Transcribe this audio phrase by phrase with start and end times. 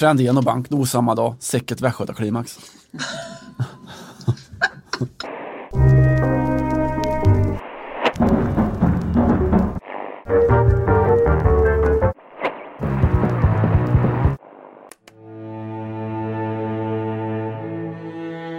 [0.00, 2.58] Frändén och bank nog samma dag, säkert Västgötaklimax.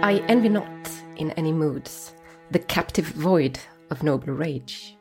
[0.02, 0.64] I envy not
[1.16, 2.12] in any moods
[2.52, 3.58] the captive void
[3.90, 4.96] of noble rage,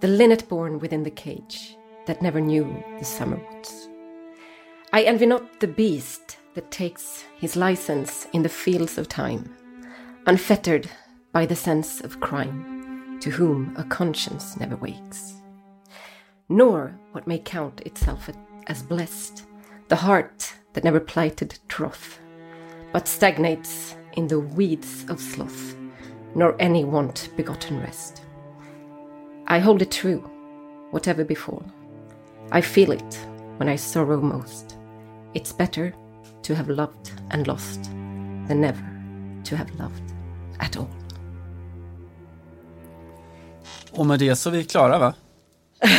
[0.00, 2.66] the linnet born within the cage that never knew
[2.98, 3.91] the summer woods.
[4.94, 9.56] I envy not the beast that takes his license in the fields of time,
[10.26, 10.90] unfettered
[11.32, 15.40] by the sense of crime, to whom a conscience never wakes.
[16.50, 18.28] Nor what may count itself
[18.66, 19.46] as blessed,
[19.88, 22.18] the heart that never plighted troth,
[22.92, 25.74] but stagnates in the weeds of sloth,
[26.34, 28.20] nor any want begotten rest.
[29.46, 30.20] I hold it true,
[30.90, 31.64] whatever befall.
[32.50, 34.76] I feel it when I sorrow most.
[35.34, 35.94] It's better
[36.42, 37.84] to have loved and lost
[38.48, 38.82] than never
[39.44, 40.02] to have loved
[40.58, 40.86] at all.
[43.92, 45.14] Och med det så är vi klara va?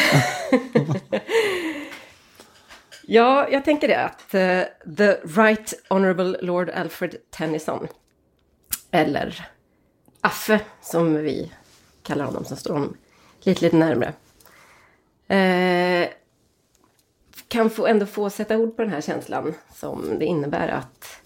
[3.07, 7.87] ja, jag tänker det att uh, The Right Honorable Lord Alfred Tennyson
[8.91, 9.47] eller
[10.21, 11.51] Affe som vi
[12.03, 12.97] kallar honom som står honom
[13.41, 14.13] lite, lite närmre.
[15.27, 16.09] Eh,
[17.53, 21.21] kan få, ändå få sätta ord på den här känslan som det innebär att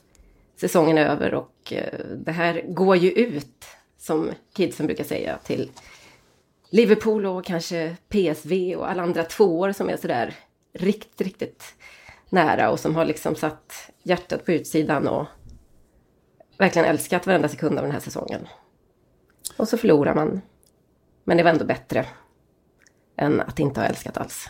[0.55, 3.65] säsongen är över och eh, det här går ju ut,
[3.97, 5.71] som kidsen brukar säga, till
[6.69, 10.35] Liverpool och kanske PSV och alla andra tvåor som är sådär
[10.73, 11.63] riktigt, riktigt
[12.29, 15.25] nära och som har liksom satt hjärtat på utsidan och
[16.57, 18.47] verkligen älskat varenda sekund av den här säsongen.
[19.57, 20.41] Och så förlorar man.
[21.23, 22.05] Men det var ändå bättre
[23.17, 24.49] än att inte ha älskat alls.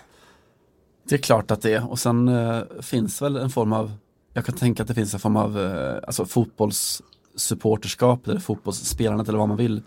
[1.10, 3.92] Det är klart att det är och sen eh, finns väl en form av,
[4.34, 9.40] jag kan tänka att det finns en form av eh, alltså fotbollssupporterskap eller fotbollsspelandet eller
[9.40, 9.82] vad man vill.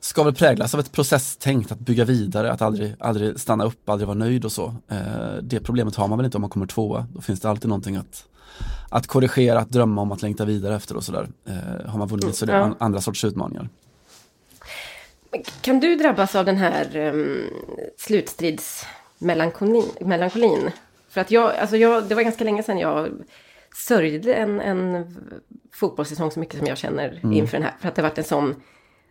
[0.00, 4.06] Ska väl präglas av ett processtänk, att bygga vidare, att aldrig, aldrig stanna upp, aldrig
[4.06, 4.74] vara nöjd och så.
[4.88, 7.06] Eh, det problemet har man väl inte om man kommer tvåa.
[7.14, 8.24] Då finns det alltid någonting att,
[8.90, 11.28] att korrigera, att drömma om, att längta vidare efter och sådär.
[11.46, 13.68] Eh, har man vunnit så det är andra sorts utmaningar.
[15.60, 17.50] Kan du drabbas av den här um,
[19.18, 20.70] slutstridsmelankolin?
[21.08, 23.08] För att jag, alltså jag, det var ganska länge sedan jag
[23.74, 25.06] sörjde en, en
[25.72, 27.32] fotbollssäsong så mycket som jag känner mm.
[27.32, 27.74] inför den här.
[27.80, 28.62] För att det varit en sån,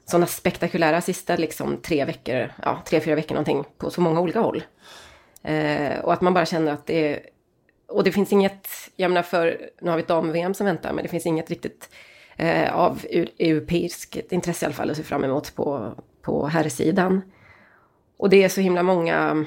[0.05, 4.39] såna spektakulära sista liksom tre veckor, ja tre, fyra veckor någonting på så många olika
[4.39, 4.63] håll.
[5.43, 7.19] Eh, och att man bara känner att det är,
[7.87, 11.03] och det finns inget, jag menar för, nu har vi ett dam-VM som väntar, men
[11.03, 11.89] det finns inget riktigt
[12.35, 13.05] eh, av
[13.39, 17.21] europeiskt intresse i alla fall att se fram emot på, på herrsidan.
[18.17, 19.45] Och det är så himla många,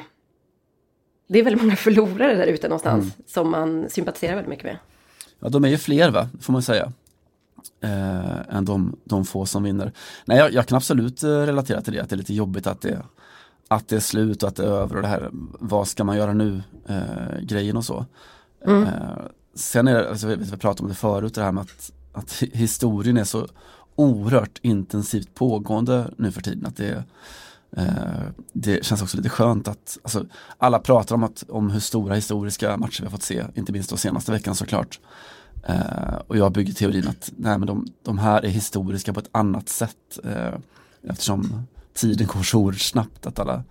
[1.33, 3.13] det är väldigt många förlorare där ute någonstans mm.
[3.27, 4.77] som man sympatiserar väldigt mycket med.
[5.41, 6.93] Ja, de är ju fler va, får man säga.
[7.81, 9.93] Eh, än de, de få som vinner.
[10.25, 12.81] Nej, jag, jag, kan absolut eh, relatera till det, att det är lite jobbigt att
[12.81, 13.03] det,
[13.69, 16.17] att det är slut och att det är över och det här, vad ska man
[16.17, 18.07] göra nu, eh, grejen och så.
[18.67, 18.83] Mm.
[18.83, 18.91] Eh,
[19.55, 22.43] sen är det, alltså, vi, vi pratade om det förut, det här med att att
[22.53, 23.47] historien är så
[23.97, 26.67] oerhört intensivt pågående nu för tiden.
[26.67, 27.03] Att det, eh,
[28.53, 30.27] det känns också lite skönt att alltså,
[30.59, 33.91] alla pratar om, att, om hur stora historiska matcher vi har fått se, inte minst
[33.91, 35.01] då senaste veckan såklart.
[35.63, 39.29] Eh, och jag bygger teorin att nej, men de, de här är historiska på ett
[39.33, 40.19] annat sätt.
[40.25, 40.55] Eh,
[41.03, 43.65] eftersom tiden går så oerhört snabbt att alla,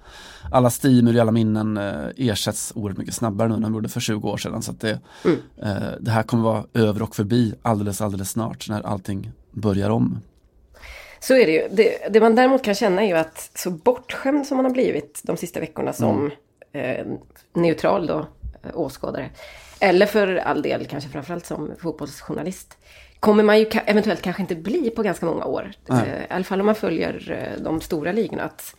[0.52, 4.30] alla stimuli, alla minnen eh, ersätts oerhört mycket snabbare nu än de gjorde för 20
[4.30, 4.62] år sedan.
[4.62, 5.38] Så det, mm.
[5.58, 10.20] eh, det här kommer vara över och förbi alldeles, alldeles snart när allting börjar om.
[11.20, 11.68] Så är det ju.
[11.72, 15.22] Det, det man däremot kan känna är ju att så bortskämd som man har blivit
[15.24, 16.32] de sista veckorna som
[16.74, 17.00] mm.
[17.00, 17.06] eh,
[17.54, 18.28] neutral då,
[18.64, 19.30] eh, åskådare.
[19.80, 22.78] Eller för all del kanske framförallt som fotbollsjournalist
[23.20, 25.72] kommer man ju eventuellt kanske inte bli på ganska många år.
[25.90, 28.44] Eh, I alla fall om man följer eh, de stora ligorna.
[28.44, 28.76] Att,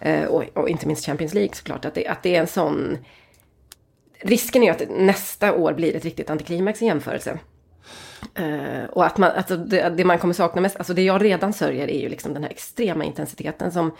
[0.00, 1.84] eh, och, och, inte minst Champions League såklart.
[1.84, 2.98] Att det, att det är en sån...
[4.20, 7.38] Risken är ju att nästa år blir ett riktigt antiklimax i jämförelse.
[8.40, 11.52] Uh, och att man, alltså det, det, man kommer sakna mest, alltså det jag redan
[11.52, 13.90] sörjer är ju liksom den här extrema intensiteten som,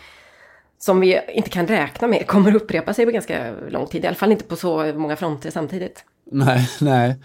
[0.79, 4.03] som vi inte kan räkna med kommer upprepa sig på ganska lång tid.
[4.03, 6.05] I alla fall inte på så många fronter samtidigt.
[6.31, 7.15] Nej, nej.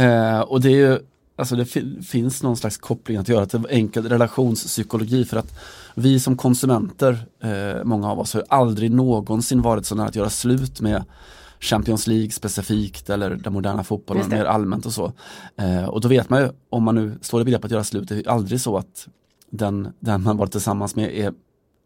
[0.00, 0.98] Uh, och det är ju
[1.38, 1.66] Alltså det
[2.06, 5.60] finns någon slags koppling att göra till enkel relationspsykologi för att
[5.94, 10.30] vi som konsumenter, uh, många av oss, har aldrig någonsin varit så nära att göra
[10.30, 11.04] slut med
[11.60, 15.12] Champions League specifikt eller den moderna fotbollen mer allmänt och så.
[15.56, 18.08] Eh, och då vet man ju, om man nu står i begrepp att göra slut,
[18.08, 19.08] det är aldrig så att
[19.50, 21.32] den, den man varit tillsammans med är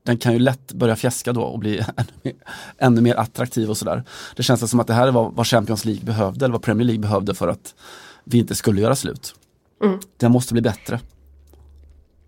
[0.05, 2.35] den kan ju lätt börja fjäska då och bli ännu mer,
[2.79, 4.03] ännu mer attraktiv och sådär.
[4.37, 6.87] Det känns som att det här är vad, vad Champions League behövde eller vad Premier
[6.87, 7.75] League behövde för att
[8.25, 9.35] vi inte skulle göra slut.
[9.85, 9.99] Mm.
[10.17, 11.01] Den måste bli bättre.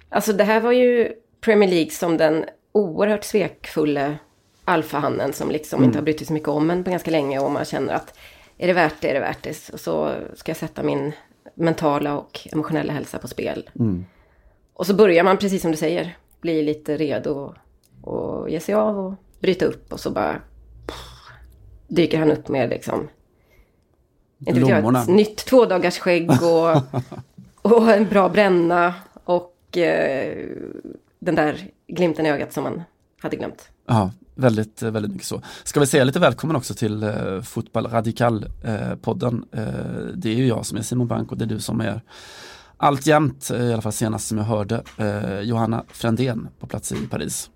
[0.09, 4.19] Alltså det här var ju Premier League som den oerhört svekfulla
[4.65, 5.89] alfahannen som liksom Mm.
[5.89, 8.19] inte har brytt sig så mycket om en på ganska länge och man känner att
[8.59, 9.71] är det värt det, är det värt det.
[9.73, 11.13] Och så ska jag sätta min
[11.55, 13.71] mentala och emotionella hälsa på spel.
[13.79, 14.05] Mm.
[14.75, 17.55] Och så börjar man, precis som du säger, bli lite redo
[18.03, 20.41] och ge sig av och bryta upp och så bara
[20.87, 20.97] pff,
[21.89, 23.09] dyker han upp med liksom
[24.39, 26.77] inte vet jag, ett nytt tvådagars skägg och,
[27.73, 28.95] och en bra bränna
[29.25, 30.47] och eh,
[31.19, 32.83] den där glimten i ögat som man
[33.21, 33.69] hade glömt.
[33.87, 35.43] Ja, väldigt, eh, väldigt mycket så.
[35.65, 38.91] Ska vi säga lite välkommen också till eh, Fotboll Radikal eh.
[38.91, 38.97] Eh,
[40.15, 42.01] det är ju jag som är Simon Bank och det är du som är
[42.77, 47.07] alltjämt, eh, i alla fall senast som jag hörde, eh, Johanna Frändén på plats i
[47.11, 47.51] Paris.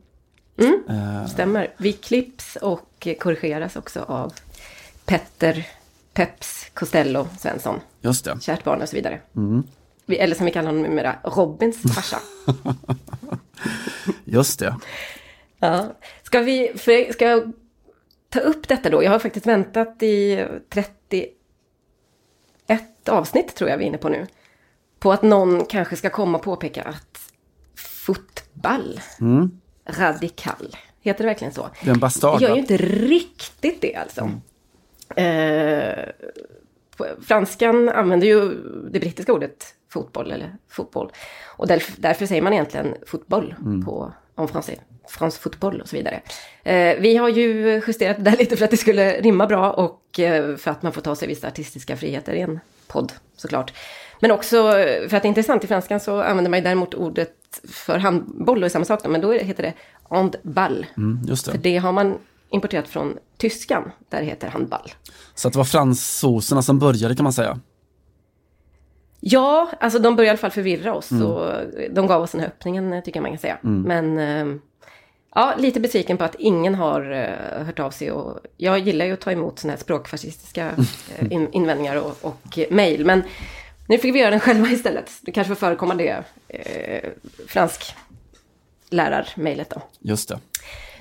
[0.58, 1.28] Mm.
[1.28, 1.75] Stämmer.
[1.76, 4.32] Vi klipps och korrigeras också av
[5.04, 5.66] Petter
[6.12, 7.80] Peps Costello Svensson.
[8.00, 8.38] just det.
[8.40, 9.20] Kärt barn och så vidare.
[9.36, 9.62] Mm.
[10.08, 12.19] Eller som vi kallar honom numera, Robins farsa.
[14.25, 14.76] Just det.
[15.58, 15.86] Ja.
[16.28, 17.52] Ska vi, för, ska jag
[18.28, 19.02] ta upp detta då?
[19.02, 21.30] Jag har faktiskt väntat i 31
[23.08, 24.26] avsnitt tror jag vi är inne på nu.
[24.98, 27.32] På att någon kanske ska komma och påpeka att
[27.76, 29.60] fotboll, Mm.
[29.86, 31.69] radikal, heter det verkligen så?
[31.82, 32.40] Det är en bastard.
[32.40, 32.54] gör va?
[32.54, 34.30] ju inte riktigt det alltså.
[35.20, 36.08] Eh,
[36.96, 38.48] på- franskan använder ju
[38.90, 41.12] det brittiska ordet fotboll eller fotboll.
[41.56, 43.54] Och därför, därför säger man egentligen fotboll
[43.84, 44.12] på
[44.43, 44.79] en français.
[45.08, 46.20] Fransk fotboll och så vidare.
[46.62, 50.20] Eh, vi har ju justerat det där lite för att det skulle rimma bra och
[50.20, 53.73] eh, för att man får ta sig vissa artistiska friheter i en podd såklart.
[54.20, 56.94] Men också eh, för att det är intressant, i franskan så använder man ju däremot
[56.94, 57.35] ordet
[57.69, 59.73] för handboll och är samma sak då, men då heter det
[60.11, 60.87] handball.
[60.96, 61.58] Mm, just För det.
[61.58, 62.19] det har man
[62.50, 64.93] importerat från tyskan, där det heter handball.
[65.35, 67.58] Så att det var fransoserna som började kan man säga.
[69.20, 71.52] Ja, alltså de började i alla fall förvirra oss och
[71.90, 73.58] de gav oss den här öppningen tycker jag man kan säga.
[73.62, 74.60] Men eh,
[75.34, 79.12] ja, lite besviken på att ingen har eh, hört av sig och jag gillar ju
[79.12, 80.70] att ta emot sådana här språkfascistiska
[81.18, 83.04] eh, in, invändningar och, och mejl.
[83.04, 83.22] Men
[83.88, 85.10] nu fick vi göra den själva istället.
[85.22, 87.10] Det kanske får förekomma det eh,
[87.46, 87.94] fransk
[88.90, 89.82] lärarmejlet då.
[90.00, 90.38] Just det.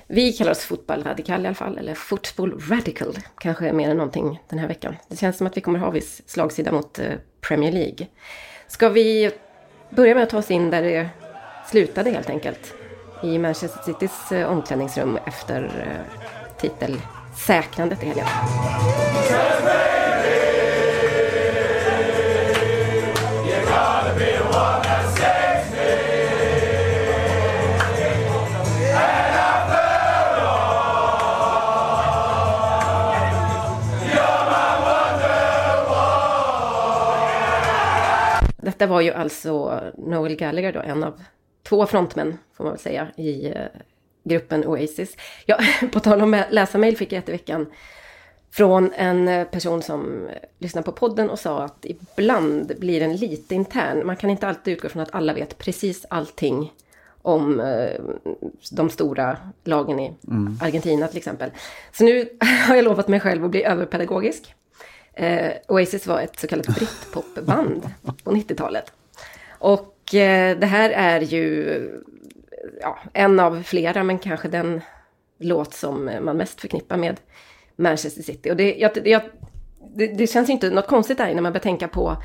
[0.06, 4.42] Vi kallar oss fotboll radikal i alla fall, eller football radical kanske mer än någonting
[4.48, 4.96] den här veckan.
[5.08, 8.06] Det känns som att vi kommer ha viss slagsida mot eh, Premier League.
[8.66, 9.30] Ska vi
[9.90, 11.08] börja med att ta oss in där det
[11.70, 12.74] slutade helt enkelt?
[13.22, 16.20] I Manchester Citys eh, omklädningsrum efter eh,
[16.60, 18.26] titelsäkrandet i helgen.
[38.78, 41.22] Detta var ju alltså Noel Gallagher då, en av
[41.62, 43.54] två frontmän får man väl säga i eh,
[44.24, 45.16] gruppen Oasis.
[45.46, 45.58] Ja,
[45.92, 47.66] på tal om att läsa mejl fick jag ett i veckan
[48.50, 53.16] från en eh, person som eh, lyssnar på podden och sa att ibland blir den
[53.16, 54.06] lite intern.
[54.06, 56.72] Man kan inte alltid utgå från att alla vet precis allting
[57.22, 57.62] om
[58.70, 60.12] de stora lagen i
[60.60, 61.50] Argentina till exempel.
[61.92, 62.28] Så nu
[62.68, 64.54] har jag lovat mig själv att bli överpedagogisk.
[65.18, 67.90] Eh, Oasis var ett så kallat britpopband
[68.24, 68.92] på 90-talet.
[69.48, 71.80] Och eh, det här är ju
[72.80, 74.80] ja, en av flera, men kanske den
[75.38, 77.20] låt som man mest förknippar med
[77.76, 78.50] Manchester City.
[78.50, 79.22] Och det, jag, jag,
[79.96, 82.22] det, det känns ju inte något konstigt där när man börjar tänka på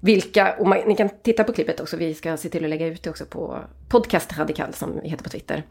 [0.00, 2.86] vilka, och man, ni kan titta på klippet också, vi ska se till att lägga
[2.86, 5.62] ut det också på Podcast Radikal som vi heter på Twitter.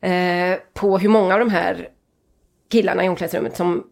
[0.00, 1.88] Eh, på hur många av de här
[2.68, 3.84] killarna i omklädningsrummet som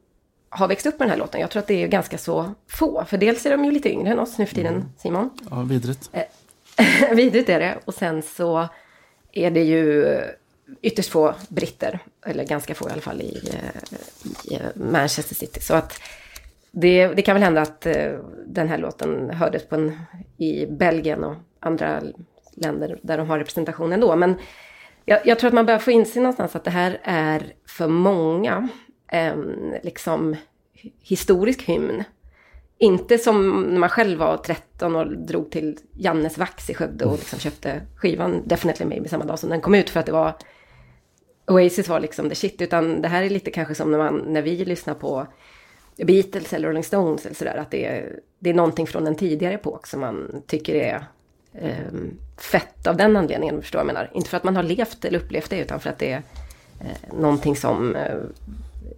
[0.48, 1.40] har växt upp med den här låten.
[1.40, 3.04] Jag tror att det är ganska så få.
[3.04, 5.30] För dels är de ju lite yngre än oss nu för tiden, Simon.
[5.50, 6.10] Ja, vidrigt.
[7.12, 7.78] Vidrigt är det.
[7.84, 8.68] Och sen så
[9.32, 10.20] är det ju
[10.82, 15.60] ytterst få britter, eller ganska få i alla fall, i, eh, i eh, Manchester City.
[15.60, 16.00] Så att
[16.70, 18.12] det, det kan väl hända att eh,
[18.46, 20.00] den här låten hördes på en,
[20.36, 22.02] i Belgien och andra
[22.54, 24.16] länder där de har representation ändå.
[24.16, 24.34] Men
[25.04, 28.68] jag, jag tror att man börjar få inse någonstans att det här är för många
[29.82, 30.36] liksom
[31.00, 32.04] historisk hymn.
[32.78, 37.18] Inte som när man själv var 13 och drog till Jannes Vax i Skövde och
[37.18, 40.34] liksom köpte skivan Definitely Maybe samma dag som den kom ut för att det var
[41.46, 42.62] Oasis var liksom the shit.
[42.62, 45.26] Utan det här är lite kanske som när, man, när vi lyssnar på
[45.96, 47.56] Beatles eller Rolling Stones eller sådär.
[47.56, 51.04] Att det är, det är någonting från en tidigare epok som man tycker är
[51.54, 51.92] eh,
[52.36, 53.62] fett av den anledningen.
[53.62, 54.10] Förstår jag menar.
[54.14, 56.22] Inte för att man har levt eller upplevt det utan för att det är
[56.80, 58.16] eh, någonting som eh,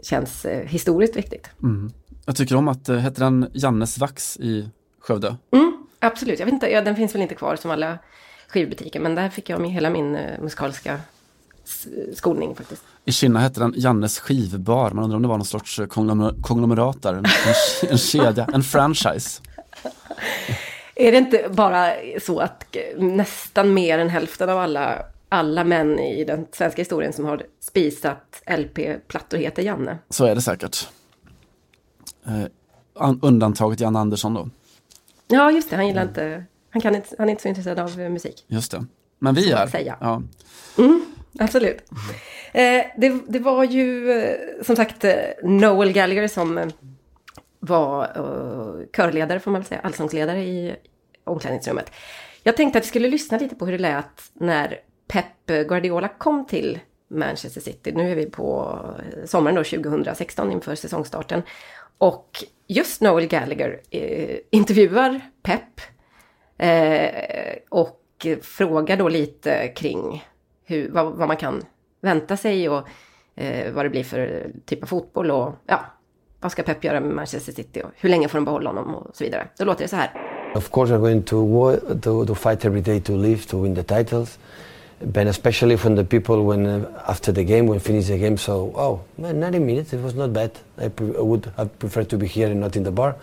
[0.03, 1.51] känns eh, historiskt viktigt.
[1.63, 1.93] Mm.
[2.27, 4.69] Jag tycker om att, eh, heter den Jannes Vax i
[5.01, 5.37] Skövde?
[5.51, 7.99] Mm, absolut, jag vet inte, ja, den finns väl inte kvar som alla
[8.49, 11.01] skivbutiker, men där fick jag med hela min uh, musikaliska
[12.15, 12.83] skolning faktiskt.
[13.05, 15.81] I Kina hette den Jannes skivbar, man undrar om det var någon sorts
[16.41, 19.43] konglomerat där, en, en, en kedja, en franchise.
[20.95, 21.93] Är det inte bara
[22.23, 27.25] så att nästan mer än hälften av alla, alla män i den svenska historien som
[27.25, 29.99] har spisat LP-plattor heter Janne?
[30.11, 30.89] Så är det säkert.
[32.27, 32.45] Eh,
[33.23, 34.49] undantaget Jan Andersson då.
[35.29, 35.77] Ja, just det.
[35.77, 38.45] Han gillar inte, han, kan inte, han är inte så intresserad av musik.
[38.47, 38.85] Just det.
[39.19, 39.67] Men vi är.
[39.67, 39.97] Säga.
[40.01, 40.23] Ja.
[40.79, 41.05] Mm,
[41.39, 41.83] absolut.
[42.53, 46.67] Eh, det, det, var ju eh, som sagt eh, Noel Gallagher som eh,
[47.61, 50.77] var uh, körledare, får man väl säga, allsångsledare i
[51.25, 51.91] omklädningsrummet.
[52.43, 56.47] Jag tänkte att vi skulle lyssna lite på hur det lät när Pep Guardiola kom
[56.47, 57.93] till Manchester City.
[57.93, 61.43] Nu är vi på eh, sommaren då, 2016 inför säsongstarten.
[61.99, 65.81] Och just Noel Gallagher eh, intervjuar Pep
[66.59, 70.25] eh, och frågar då lite kring
[70.65, 71.63] hur, vad, vad man kan
[72.01, 72.89] vänta sig och
[73.35, 75.81] eh, vad det blir för typ av fotboll och ja,
[76.41, 79.17] vad ska Pep göra med Manchester City och hur länge får de behålla honom och
[79.17, 79.49] så vidare.
[79.59, 80.11] Då låter det så här.
[80.55, 83.83] Of course we're going to, to, to fight every day to live, to win the
[83.83, 84.39] titles.
[85.01, 88.73] But especially from the people when uh, after the game, when finish the game, so
[88.75, 90.51] oh, man, 90 minutes, it was not bad.
[90.77, 93.15] I, pre- I would have preferred to be here and not in the bar.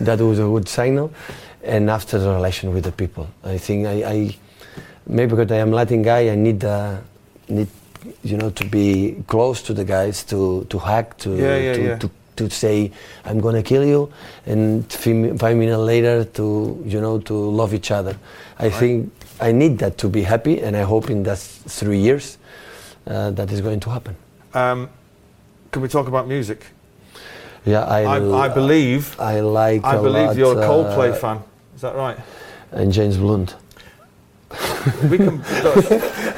[0.00, 1.10] That was a good signal.
[1.62, 4.36] And after the relation with the people, I think I, I
[5.06, 6.98] maybe because I am Latin guy, I need uh,
[7.48, 7.68] need
[8.22, 11.82] you know to be close to the guys, to to hack, to yeah, yeah, to,
[11.82, 11.96] yeah.
[11.98, 12.90] to to say
[13.24, 14.12] I'm gonna kill you,
[14.46, 18.16] and five minutes later to you know to love each other.
[18.58, 18.74] I right.
[18.74, 19.12] think
[19.42, 22.38] I need that to be happy, and I hope in that three years
[23.06, 24.14] uh, that is going to happen.
[24.54, 24.88] Um,
[25.72, 26.66] can we talk about music?
[27.64, 29.18] Yeah, I, I, I believe.
[29.20, 29.84] I like.
[29.84, 31.42] I believe lot, you're a Coldplay uh, fan.
[31.74, 32.18] Is that right?
[32.70, 33.56] And James Blunt.
[35.10, 35.38] we can.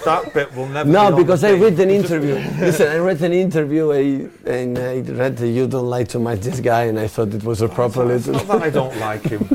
[0.04, 0.88] that bit will never.
[0.88, 2.34] No, be because I read an interview.
[2.58, 6.40] Listen, I read an interview I, and I read that you don't like too much
[6.40, 8.46] this guy, and I thought it was a proper it's little.
[8.46, 9.48] Not that I don't like him,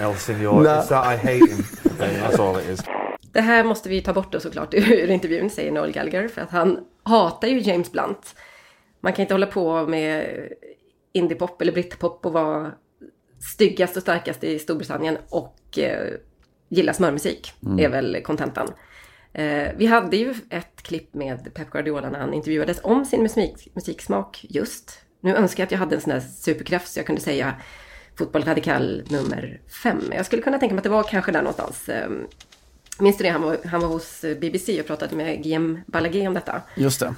[0.00, 0.62] El Senor.
[0.62, 0.80] No.
[0.80, 1.64] It's that I hate him.
[3.32, 6.50] Det här måste vi ta bort då såklart ur intervjun, säger Noel Gallagher, för att
[6.50, 8.34] han hatar ju James Blunt.
[9.00, 10.26] Man kan inte hålla på med
[11.12, 12.72] indiepop eller britpop och vara
[13.54, 16.14] styggast och starkast i Storbritannien och eh,
[16.68, 17.78] gilla smörmusik, mm.
[17.78, 18.72] är väl kontentan.
[19.32, 23.68] Eh, vi hade ju ett klipp med Pep Guardiola när han intervjuades om sin musik,
[23.74, 25.00] musiksmak just.
[25.20, 27.54] Nu önskar jag att jag hade en sån där superkraft så jag kunde säga
[28.20, 30.02] Fotboll Radikal nummer fem.
[30.12, 31.88] Jag skulle kunna tänka mig att det var kanske där någonstans.
[31.88, 32.10] Eh,
[32.98, 33.30] minns du det?
[33.30, 36.62] Han var, han var hos BBC och pratade med Guillaume Balaguer om detta.
[36.76, 37.14] Just det.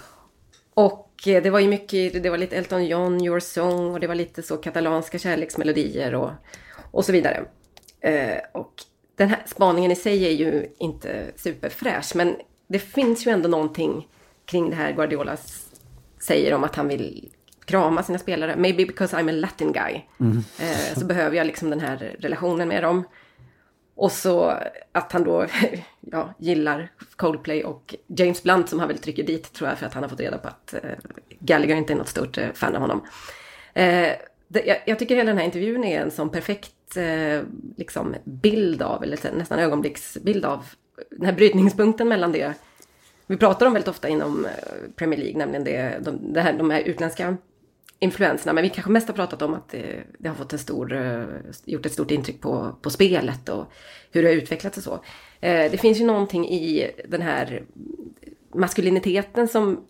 [0.74, 4.06] Och eh, det var ju mycket, det var lite Elton John, Your Song och det
[4.06, 6.30] var lite så katalanska kärleksmelodier och,
[6.90, 7.44] och så vidare.
[8.00, 8.72] Eh, och
[9.16, 14.08] den här spaningen i sig är ju inte superfräsch, men det finns ju ändå någonting
[14.44, 15.36] kring det här Guardiola
[16.20, 17.32] säger om att han vill
[17.72, 18.56] krama sina spelare.
[18.56, 20.00] Maybe because I'm a Latin guy.
[20.20, 20.44] Mm.
[20.60, 23.04] Eh, så behöver jag liksom den här relationen med dem.
[23.94, 24.58] Och så
[24.92, 25.46] att han då
[26.00, 29.94] ja, gillar Coldplay och James Blunt som han väl trycker dit tror jag för att
[29.94, 30.80] han har fått reda på att eh,
[31.38, 33.00] Gallagher inte är något stort eh, fan av honom.
[33.74, 34.12] Eh,
[34.48, 37.40] det, jag, jag, tycker hela den här intervjun är en sån perfekt eh,
[37.76, 40.64] liksom bild av, eller nästan ögonblicksbild av
[41.10, 42.54] den här brytningspunkten mellan det
[43.26, 44.50] vi pratar om väldigt ofta inom eh,
[44.96, 47.36] Premier League, nämligen det, de, det här, de här utländska
[48.02, 48.52] influenserna.
[48.52, 51.24] Men vi kanske mest har pratat om att det, det har fått en stor, eh,
[51.64, 53.64] gjort ett stort intryck på, på spelet och
[54.10, 54.94] hur det har utvecklats och så.
[55.40, 57.62] Eh, det finns ju någonting i den här
[58.54, 59.80] maskuliniteten som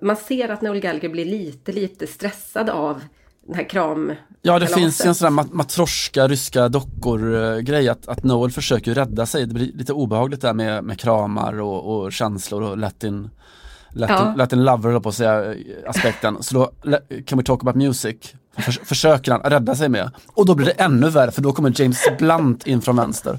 [0.00, 3.00] man ser att Noel Gallagher blir lite, lite stressad av
[3.46, 4.12] den här kram
[4.42, 8.94] Ja det finns ju en sån där mat matroska, ryska dockor-grej att, att Noel försöker
[8.94, 9.46] rädda sig.
[9.46, 13.30] Det blir lite obehagligt där med, med kramar och, och känslor och latin
[13.92, 14.34] Latin, ja.
[14.36, 15.54] Latin lover på att säga
[15.86, 16.42] aspekten.
[16.42, 16.70] Så då
[17.26, 18.16] kan vi talk about music.
[18.58, 20.10] För, försöker han rädda sig med.
[20.26, 23.38] Och då blir det ännu värre för då kommer James Blunt in från vänster.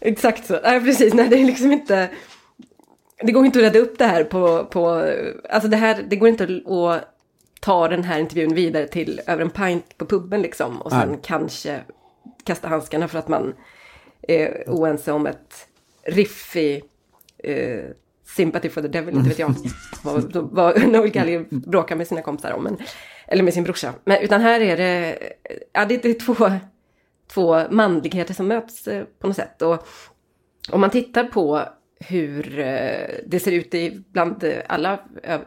[0.00, 2.10] Exakt så, nej precis, nej det är liksom inte
[3.22, 5.12] Det går inte att rädda upp det här på, på
[5.50, 7.04] Alltså det här, det går inte att
[7.60, 11.18] ta den här intervjun vidare till över en pint på puben liksom och sen Nej.
[11.22, 11.80] kanske
[12.44, 13.54] kasta handskarna för att man
[14.22, 15.68] är oense om ett
[16.06, 16.82] riff i
[17.48, 17.90] uh,
[18.24, 19.54] Sympathy for the Devil, inte vet jag
[20.02, 22.76] vad, vad Noel Gallagher bråkar med sina kompisar om, men,
[23.26, 23.94] eller med sin brorsa.
[24.04, 25.18] Men, utan här är det,
[25.72, 26.50] ja, det, det är två,
[27.26, 29.62] två manligheter som möts eh, på något sätt.
[29.62, 29.86] Och
[30.70, 31.62] om man tittar på
[32.00, 34.98] hur eh, det ser ut i, bland alla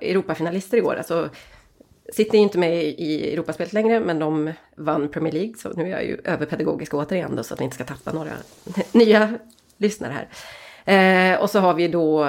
[0.02, 1.30] Europafinalister i år, alltså
[2.14, 5.54] City är inte med i Europaspelet längre, men de vann Premier League.
[5.58, 8.32] Så nu är jag ju överpedagogisk återigen då, så att vi inte ska tappa några
[8.92, 9.40] nya
[9.78, 10.28] lyssnare här.
[10.94, 12.26] Eh, och så har vi då,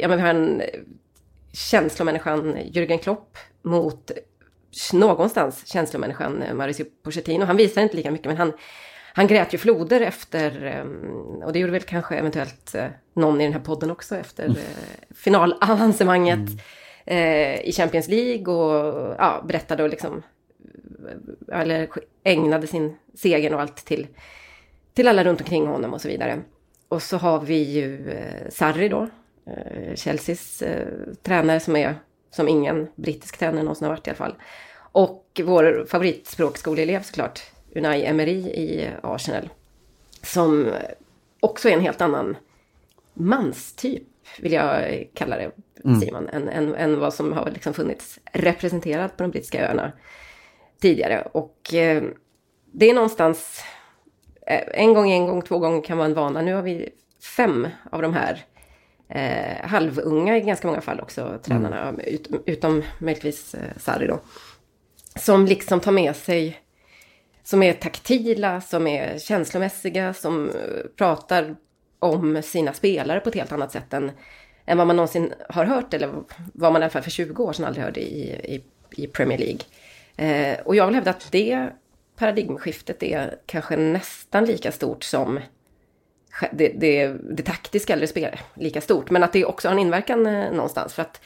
[0.00, 0.62] ja men vi har en
[1.52, 4.10] känslomänniskan Jürgen Klopp mot
[4.92, 7.44] någonstans känslomänniskan Mauricio Pochettino.
[7.44, 8.52] Han visar inte lika mycket, men han,
[9.14, 13.44] han grät ju floder efter, eh, och det gjorde väl kanske eventuellt eh, någon i
[13.44, 14.56] den här podden också, efter mm.
[15.14, 16.38] finalavancemanget.
[16.38, 16.58] Mm
[17.10, 20.22] eh, i Champions League och ja, berättade och liksom,
[21.52, 21.88] eller
[22.24, 24.06] ägnade sin seger och allt till,
[24.94, 26.40] till alla runt omkring honom och så vidare.
[26.90, 29.08] Och så har vi ju eh, Sarri då,
[29.46, 30.86] eh, Chelseas eh,
[31.22, 31.94] tränare som är
[32.30, 34.34] som ingen brittisk tränare någonsin har varit i alla fall.
[34.92, 37.40] Och vår favoritspråkskoleelev såklart,
[37.74, 39.48] Unai Emery i Arsenal.
[40.22, 40.70] Som
[41.40, 42.36] också är en helt annan
[43.14, 44.02] manstyp,
[44.38, 45.50] vill jag kalla det
[45.84, 46.00] mm.
[46.00, 49.92] Simon, än, än, än vad som har liksom funnits representerat på de brittiska öarna
[50.80, 51.28] tidigare.
[51.32, 52.02] Och eh,
[52.72, 53.64] det är någonstans,
[54.74, 56.42] en gång, en gång, två gånger kan vara en vana.
[56.42, 56.88] Nu har vi
[57.36, 58.44] fem av de här
[59.08, 62.00] eh, halvunga i ganska många fall också, tränarna, mm.
[62.00, 64.20] ut, utom möjligtvis eh, Sarri då.
[65.16, 66.60] Som liksom tar med sig,
[67.42, 70.54] som är taktila, som är känslomässiga, som eh,
[70.96, 71.56] pratar
[71.98, 74.10] om sina spelare på ett helt annat sätt än
[74.70, 76.10] än vad man någonsin har hört eller
[76.52, 78.62] vad man i alla fall för 20 år sedan aldrig hörde i, i,
[79.02, 79.60] i Premier League.
[80.16, 81.70] Eh, och jag vill hävda att det
[82.20, 85.40] paradigmskiftet är kanske nästan lika stort som
[86.52, 89.10] det, det, det taktiska, eller det spel, lika stort.
[89.10, 90.94] Men att det också har en inverkan eh, någonstans.
[90.94, 91.20] För att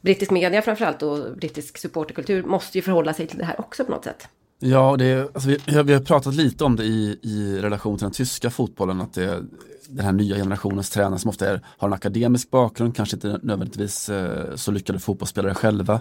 [0.00, 3.90] brittisk media framförallt och brittisk supporterkultur måste ju förhålla sig till det här också på
[3.90, 4.28] något sätt.
[4.58, 8.12] Ja, det, alltså vi, vi har pratat lite om det i, i relation till den
[8.12, 9.42] tyska fotbollen, att det,
[9.88, 14.08] den här nya generationens tränare som ofta är, har en akademisk bakgrund, kanske inte nödvändigtvis
[14.08, 16.00] eh, så lyckade fotbollsspelare själva.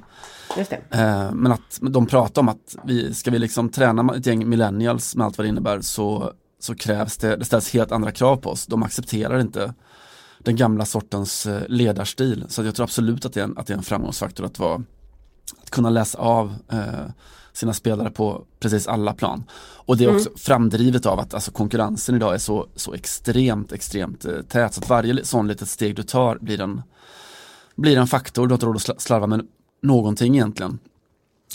[0.91, 5.15] Eh, men att de pratar om att vi, ska vi liksom träna ett gäng millennials
[5.15, 8.50] med allt vad det innebär så, så krävs det, det ställs helt andra krav på
[8.50, 8.65] oss.
[8.65, 9.74] De accepterar inte
[10.39, 12.46] den gamla sortens eh, ledarstil.
[12.50, 14.83] Så jag tror absolut att det är en, att det är en framgångsfaktor att, vara,
[15.61, 17.09] att kunna läsa av eh,
[17.55, 19.44] sina spelare på precis alla plan.
[19.75, 20.37] Och det är också mm.
[20.37, 24.74] framdrivet av att alltså, konkurrensen idag är så, så extremt, extremt eh, tät.
[24.74, 26.81] Så att varje sån litet steg du tar blir en,
[27.75, 28.48] blir en faktor.
[28.48, 29.48] Du har inte råd att slarva med
[29.81, 30.79] någonting egentligen.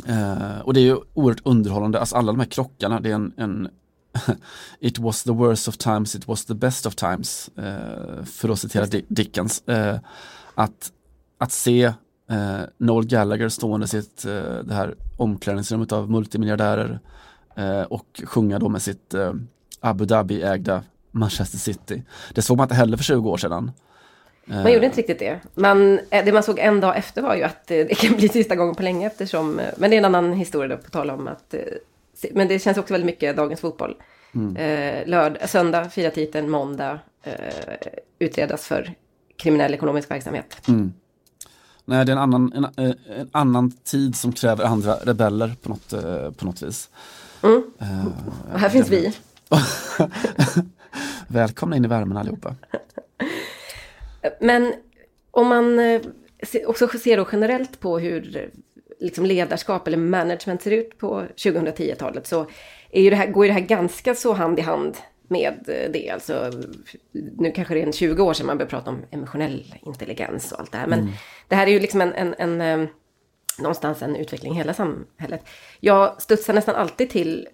[0.07, 3.33] Eh, och det är ju oerhört underhållande, alltså alla de här krockarna, det är en,
[3.37, 3.69] en
[4.81, 7.51] It was the worst of times, it was the best of times.
[7.57, 9.69] Eh, för att citera Dickens.
[9.69, 9.99] Eh,
[10.55, 10.93] att,
[11.39, 11.93] att se
[12.31, 17.01] eh, Noel Gallagher stående i sitt, eh, det här omklädningsrummet av multimiljardärer
[17.57, 19.33] eh, och sjunga då med sitt eh,
[19.81, 22.03] Abu Dhabi-ägda Manchester City.
[22.35, 23.71] Det såg man inte heller för 20 år sedan.
[24.45, 25.41] Man gjorde inte riktigt det.
[25.55, 28.57] Man, eh, det man såg en dag efter var ju att det kan bli sista
[28.57, 31.29] gången på länge eftersom, eh, men det är en annan historia då på tal om
[31.29, 31.55] att,
[32.31, 33.97] men det känns också väldigt mycket dagens fotboll.
[34.35, 34.55] Mm.
[35.11, 36.99] lörd, söndag, fira titeln, måndag,
[38.19, 38.95] utredas för
[39.37, 40.69] kriminell ekonomisk verksamhet.
[40.69, 40.93] Mm.
[41.85, 45.69] Nej, det är en annan, en, eh, en, annan tid som kräver andra rebeller på
[45.69, 46.91] något, eh, på något vis.
[47.43, 47.63] Mm.
[47.83, 49.13] Uh, här finns vi.
[51.29, 52.55] Välkomna in i värmen allihopa.
[54.41, 54.75] Men
[55.31, 55.81] om man
[56.67, 58.51] också ser då generellt på hur
[59.01, 62.47] liksom ledarskap eller management ser ut på 2010-talet så
[62.91, 64.97] är ju det här, går ju det här ganska så hand i hand
[65.31, 65.55] med
[65.93, 66.11] det.
[66.11, 66.51] Alltså,
[67.13, 70.61] nu kanske det är en 20 år sedan man började prata om emotionell intelligens och
[70.61, 70.87] allt det här.
[70.87, 71.13] Men mm.
[71.49, 72.89] det här är ju liksom en, en, en, en,
[73.59, 75.45] någonstans en utveckling i hela samhället.
[75.81, 77.49] Jag studsar nästan alltid till,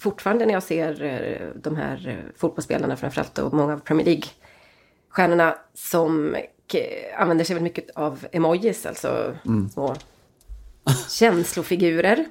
[0.00, 5.54] fortfarande när jag ser eh, de här eh, fotbollsspelarna framförallt och många av Premier League-stjärnorna
[5.74, 6.36] som
[7.18, 9.68] använder sig väldigt mycket av emojis, alltså mm.
[9.68, 9.96] små
[11.08, 12.24] känslofigurer.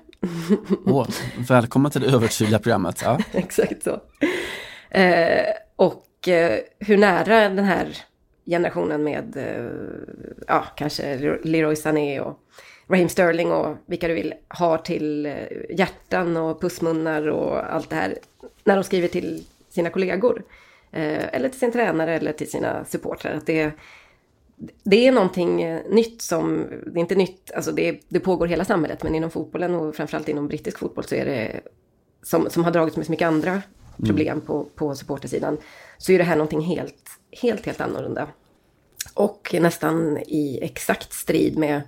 [0.86, 1.08] oh,
[1.50, 3.02] välkommen till det övertydliga programmet.
[3.06, 3.20] Ja.
[3.32, 4.02] Exakt så.
[4.90, 7.98] Eh, och eh, hur nära den här
[8.46, 9.72] generationen med, eh,
[10.48, 12.40] ja, kanske Leroy Sané och
[12.88, 15.34] Raheem Sterling och vilka du vill har till eh,
[15.70, 18.18] hjärtan och pussmunnar och allt det här
[18.64, 20.44] när de skriver till sina kollegor.
[20.92, 23.34] Eh, eller till sin tränare eller till sina supportrar.
[23.34, 23.72] Att det,
[24.84, 28.66] det är någonting eh, nytt som, det är inte nytt, alltså det, det pågår hela
[28.66, 31.62] samhället men inom fotbollen och framförallt inom brittisk fotboll så är det
[32.24, 33.62] som, som har dragits med så mycket andra
[34.06, 34.46] problem mm.
[34.46, 35.58] på, på supportersidan.
[35.98, 37.10] Så är det här någonting helt,
[37.42, 38.28] helt, helt annorlunda.
[39.14, 41.82] Och nästan i exakt strid med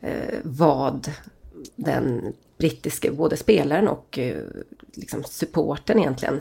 [0.00, 1.10] eh, vad
[1.76, 4.42] den brittiske, både spelaren och eh,
[4.94, 6.40] liksom supporten egentligen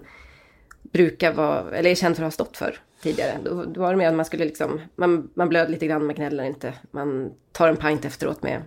[0.81, 3.37] brukar vara, eller är känd för att ha stått för tidigare.
[3.43, 6.15] Då, då var det mer att man skulle liksom, man, man blöd lite grann, man
[6.15, 6.73] gnäller inte.
[6.91, 8.61] Man tar en pint efteråt med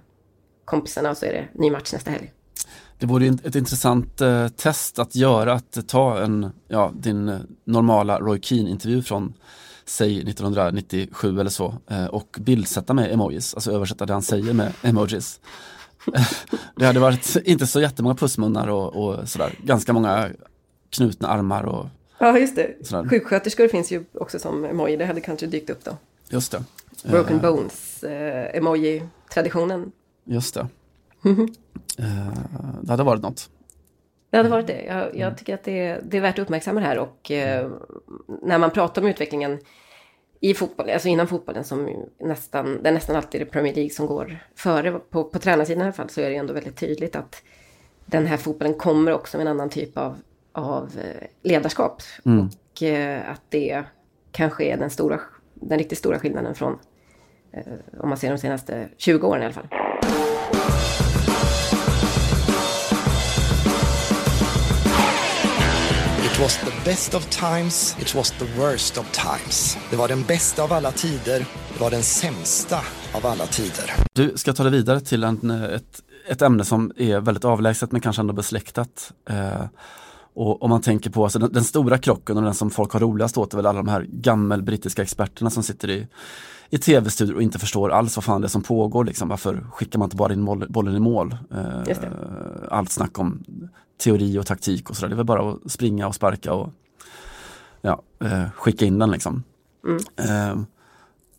[0.64, 2.32] kompisarna och så är det ny match nästa helg.
[2.98, 8.18] Det vore ett intressant eh, test att göra, att ta en, ja, din eh, normala
[8.18, 9.34] Roy Keane-intervju från
[9.84, 14.72] säg 1997 eller så eh, och bildsätta med emojis, alltså översätta det han säger med
[14.82, 15.40] emojis.
[16.76, 20.28] det hade varit inte så jättemånga pussmunnar och, och sådär, ganska många
[20.90, 21.86] knutna armar och
[22.18, 22.86] Ja, just det.
[22.86, 23.08] Sådär.
[23.08, 25.96] Sjuksköterskor finns ju också som emoji, det hade kanske dykt upp då.
[26.28, 26.64] Just det.
[27.04, 28.62] Broken uh, Bones, eh.
[30.24, 30.68] Just det.
[32.82, 33.50] det hade varit något.
[34.30, 34.82] Det hade varit det.
[34.82, 37.70] Jag, jag tycker att det, det, är värt att uppmärksamma det här och eh,
[38.42, 39.58] när man pratar om utvecklingen
[40.40, 44.06] i fotboll, alltså innan fotbollen som nästan, det är nästan alltid är Premier League som
[44.06, 47.42] går före på, på tränarsidan i alla fall så är det ändå väldigt tydligt att
[48.06, 50.16] den här fotbollen kommer också med en annan typ av,
[50.52, 52.02] av eh, ledarskap.
[52.24, 52.46] Mm.
[52.46, 53.84] Och eh, att det
[54.32, 55.20] kanske är den, stora,
[55.54, 56.78] den riktigt stora skillnaden från
[57.52, 57.62] eh,
[58.00, 59.68] om man ser de senaste 20 åren i alla fall.
[66.34, 69.78] It was the best of times, it was the worst of times.
[69.90, 72.80] Det var den bästa av alla tider, det var den sämsta
[73.12, 73.90] av alla tider.
[74.12, 78.00] Du ska ta dig vidare till en, ett, ett ämne som är väldigt avlägset men
[78.00, 79.12] kanske ändå besläktat.
[79.30, 79.64] Eh,
[80.34, 83.00] och om man tänker på alltså den, den, stora krocken och den som folk har
[83.00, 86.06] roligast åt är väl alla de här gammelbrittiska experterna som sitter i,
[86.74, 89.04] i tv-studior och inte förstår alls vad fan det är som pågår.
[89.04, 89.28] Liksom.
[89.28, 91.36] Varför skickar man inte bara in bollen i mål?
[91.50, 91.94] Eh,
[92.70, 93.44] allt snack om
[93.98, 95.08] teori och taktik och sådär.
[95.08, 96.72] Det är väl bara att springa och sparka och
[97.80, 99.42] ja, eh, skicka in den liksom.
[99.86, 99.98] Mm.
[100.16, 100.64] Eh,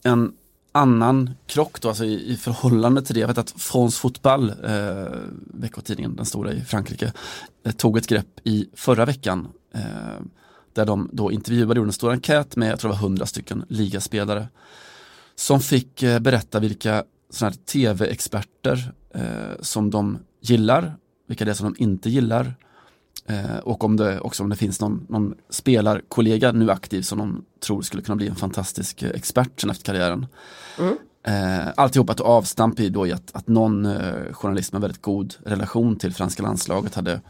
[0.04, 0.34] en
[0.72, 5.20] annan krock då, alltså i, i, förhållande till det, jag vet att France Fotboll, eh,
[5.54, 7.14] veckotidningen, den stora i Frankrike,
[7.66, 9.82] eh, tog ett grepp i förra veckan eh,
[10.74, 13.66] där de då intervjuade, gjorde en stor enkät med, jag tror det var 100 stycken
[13.68, 14.48] ligaspelare
[15.36, 17.04] som fick eh, berätta vilka
[17.66, 20.94] tv-experter eh, som de gillar
[21.28, 22.56] vilka det är som de inte gillar.
[23.26, 27.46] Eh, och om det också om det finns någon, någon spelarkollega nu aktiv som de
[27.60, 30.26] tror skulle kunna bli en fantastisk eh, expert sen efter karriären.
[30.80, 30.98] Mm.
[31.24, 35.36] Eh, alltihop att avstamp i då i att, att någon eh, journalist med väldigt god
[35.46, 37.22] relation till franska landslaget hade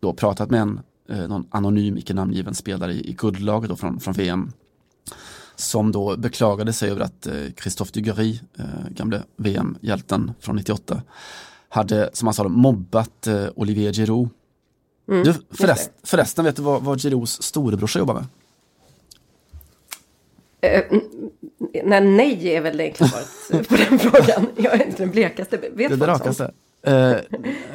[0.00, 4.00] då pratat med en eh, någon anonym, icke namngiven spelare i, i guldlaget då från,
[4.00, 4.52] från VM.
[5.60, 11.02] Som då beklagade sig över att eh, Christophe Dugarry, eh, gamle VM-hjälten från 98,
[11.68, 14.28] hade, som han sa, mobbat eh, Olivier Giroud.
[15.08, 18.24] Mm, du, förrest, förresten, vet du vad, vad Girouds storebrorsa jobbar med?
[20.92, 21.00] Uh,
[21.84, 24.46] nej, nej är väl det enkla svaret på den frågan.
[24.56, 25.56] Jag är inte den blekaste.
[25.56, 26.40] Vet det folk sånt?
[26.40, 27.16] Uh,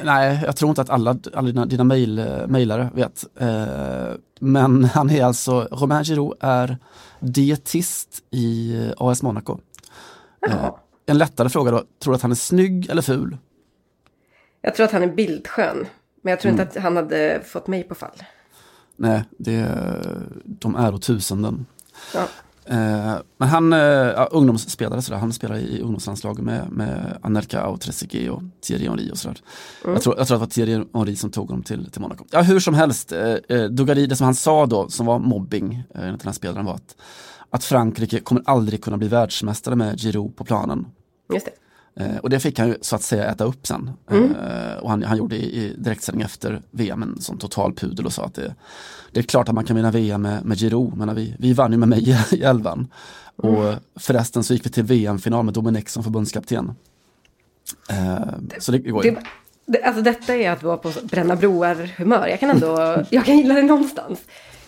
[0.04, 3.24] nej, jag tror inte att alla, alla dina, dina mail, mejlare vet.
[3.42, 6.78] Uh, men han är alltså, Romain Giroud är
[7.20, 9.58] dietist i AS Monaco.
[11.06, 13.38] en lättare fråga då, tror du att han är snygg eller ful?
[14.60, 15.86] Jag tror att han är bildskön.
[16.22, 16.60] Men jag tror mm.
[16.60, 18.22] inte att han hade fått mig på fall.
[18.96, 21.66] Nej, det är de ärotusenden.
[22.14, 22.28] Ja.
[22.68, 27.80] Eh, men han, eh, ja, ungdomsspelare sådär, han spelar i ungdomslandslaget med, med Anelka och
[27.80, 29.40] Trezeguet och Thierry Henry och sådär.
[29.84, 29.94] Mm.
[29.94, 32.24] Jag, tror, jag tror att det var Thierry Henry som tog honom till, till Monaco.
[32.30, 35.82] Ja, hur som helst, eh, eh Dugari, det som han sa då, som var mobbing,
[35.94, 36.96] eh, enligt den här spelaren var att,
[37.50, 40.86] att Frankrike kommer aldrig kunna bli världsmästare med Giroud på planen.
[41.34, 41.52] Just det.
[42.00, 43.90] Eh, och det fick han ju så att säga äta upp sen.
[44.10, 44.34] Mm.
[44.34, 48.12] Eh, och han, han gjorde i, i direktsändning efter VM en sån total pudel och
[48.12, 48.54] sa att det,
[49.12, 51.72] det är klart att man kan vinna VM med, med Giroud, men vi, vi vann
[51.72, 52.88] ju med mig i, i elvan.
[53.42, 53.54] Mm.
[53.54, 56.74] Och förresten så gick vi till VM-final med Domenech som förbundskapten.
[57.90, 59.10] Eh, så det går ju.
[59.10, 59.20] Det,
[59.66, 62.28] det, alltså detta är att vara på bränna broar-humör.
[62.28, 64.20] Jag kan ändå, jag kan gilla det någonstans.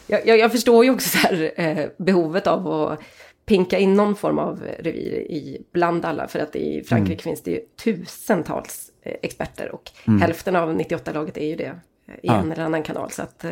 [0.07, 3.01] Jag, jag, jag förstår ju också så här, eh, behovet av att
[3.49, 6.29] pinka in någon form av revir i bland alla.
[6.29, 7.23] För att i Frankrike mm.
[7.23, 10.21] finns det ju tusentals eh, experter och mm.
[10.21, 13.11] hälften av 98-laget är ju det eh, i en eller annan kanal.
[13.11, 13.51] Så att, eh,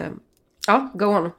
[0.66, 1.30] ja, go on.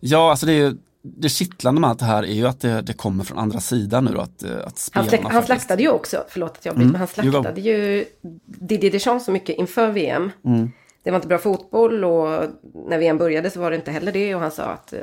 [0.00, 2.82] Ja, alltså det är ju det kittlande med allt det här är ju att det,
[2.82, 6.24] det kommer från andra sidan nu då, att, att han, släck, han slaktade ju också,
[6.28, 6.92] förlåt att jag bryter, mm.
[6.92, 8.04] men han slaktade ju
[8.44, 10.30] Didier Deschamps så mycket inför VM.
[10.44, 10.70] Mm
[11.06, 12.44] det var inte bra fotboll och
[12.88, 14.34] när VM började så var det inte heller det.
[14.34, 15.00] Och han sa att uh,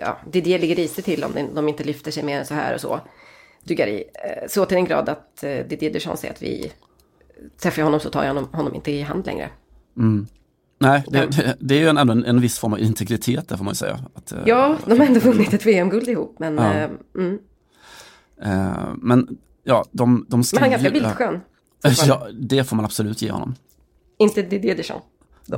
[0.00, 2.80] ja, Didier ligger risigt till om de inte lyfter sig mer än så här och
[2.80, 3.00] så.
[3.64, 3.96] Dugari.
[3.98, 6.72] Uh, så till den grad att uh, Didier Deschamps säger att vi
[7.62, 9.50] träffar honom så tar jag honom, honom inte i hand längre.
[9.96, 10.26] Mm.
[10.78, 13.64] Nej, det, det, det, är ju ändå en, en viss form av integritet där får
[13.64, 13.98] man ju säga.
[14.14, 16.36] Att, ja, de har ändå vunnit ett VM-guld ihop.
[16.38, 16.88] Men, ja.
[17.14, 17.38] mm.
[19.02, 20.60] men ja, de, de skriver...
[20.60, 21.40] Men han är ganska bildskön.
[22.06, 23.54] Ja, det får man absolut ge honom.
[24.18, 25.06] Inte Didier Deschamps.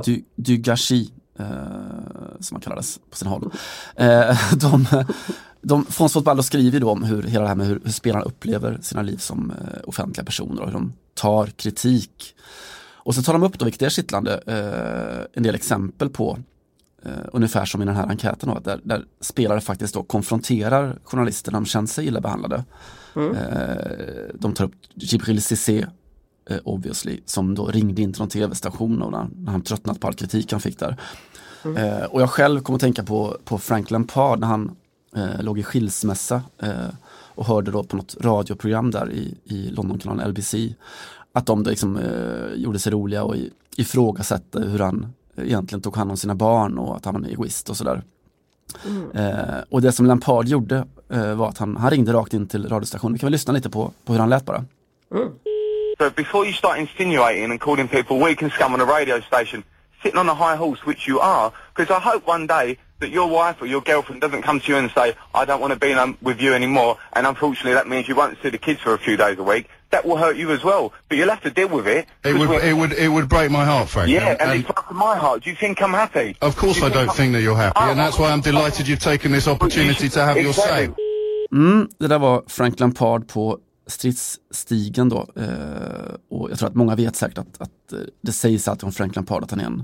[0.05, 1.45] Du, du Gachi, eh,
[2.39, 3.51] som man kallades på sina håll.
[3.95, 4.85] Eh, de,
[5.61, 8.79] de, Fons Fotballo skriver då om hur hela det här med hur, hur spelarna upplever
[8.81, 12.35] sina liv som eh, offentliga personer och hur de tar kritik.
[12.93, 16.37] Och så tar de upp då, vilket är kittlande, eh, en del exempel på
[17.05, 21.51] Uh, ungefär som i den här enkäten då, där, där, spelare faktiskt då konfronterar journalister
[21.51, 22.63] när de känner sig illa behandlade.
[23.15, 23.31] Mm.
[23.31, 23.37] Uh,
[24.33, 25.87] de tar upp Jibril Cissé,
[26.63, 30.51] obviously, som då ringde in till någon tv-station och när, han tröttnat på all kritik
[30.51, 30.97] han fick där.
[31.65, 32.05] Mm.
[32.11, 34.75] och jag själv kom att tänka på, på Frank Lampard när han
[35.39, 36.41] låg i skilsmässa
[37.35, 40.55] och hörde då på något radioprogram där i, i Londonkanalen LBC
[41.33, 41.99] att de liksom,
[42.55, 43.35] gjorde sig roliga och
[43.77, 47.69] ifrågasatte hur han egentligen tog hand om sina barn och att han var en egoist
[47.69, 48.03] och sådär.
[48.85, 49.11] Mm.
[49.11, 52.69] Eh, och det som Lampard gjorde eh, var att han, han ringde rakt in till
[52.69, 53.13] radiostationen.
[53.13, 54.65] Vi kan väl lyssna lite på, på hur han lät bara.
[55.11, 55.29] Mm.
[55.99, 59.65] So before you start insinuating and calling people weak and scum on a radio station,
[60.01, 63.29] sitting on a high horse, which you are, because I hope one day that your
[63.29, 65.93] wife or your girlfriend doesn't come to you and say, I don't want to be
[66.21, 69.17] with you anymore, and unfortunately that means you won't see the kids for a few
[69.17, 69.67] days a week.
[69.89, 72.07] That will hurt you as well, but you'll have to deal with it.
[72.23, 74.09] It would, it would, it would break my heart, Frank.
[74.09, 75.43] Yeah, and, and it's broken my heart.
[75.43, 76.37] Do you think I'm happy?
[76.41, 78.87] Of course do I don't think that you're happy, oh, and that's why I'm delighted
[78.87, 80.83] you've taken this opportunity to have exactly.
[80.85, 81.03] your say.
[81.51, 85.27] Mm, det där var Frank Lampard på stridsstigen då.
[85.35, 88.91] Eh, och jag tror att många vet säkert att, att eh, det sägs alltid om
[88.91, 89.83] Frank Lampard att han är en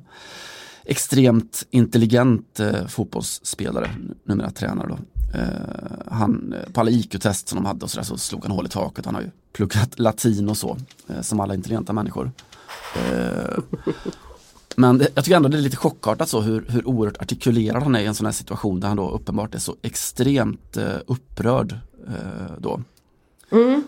[0.86, 3.90] extremt intelligent eh, fotbollsspelare,
[4.24, 4.98] numera tränare då.
[5.40, 8.52] Eh, han, eh, på alla IQ-test som de hade och så, där, så slog han
[8.52, 9.06] hål i taket.
[9.06, 12.32] Han har ju pluggat latin och så, eh, som alla intelligenta människor.
[12.96, 13.58] Eh,
[14.76, 18.00] men jag tycker ändå det är lite chockartat så hur, hur oerhört artikulerad han är
[18.00, 22.54] i en sån här situation där han då uppenbart är så extremt eh, upprörd eh,
[22.60, 22.82] då.
[23.56, 23.84] Mm.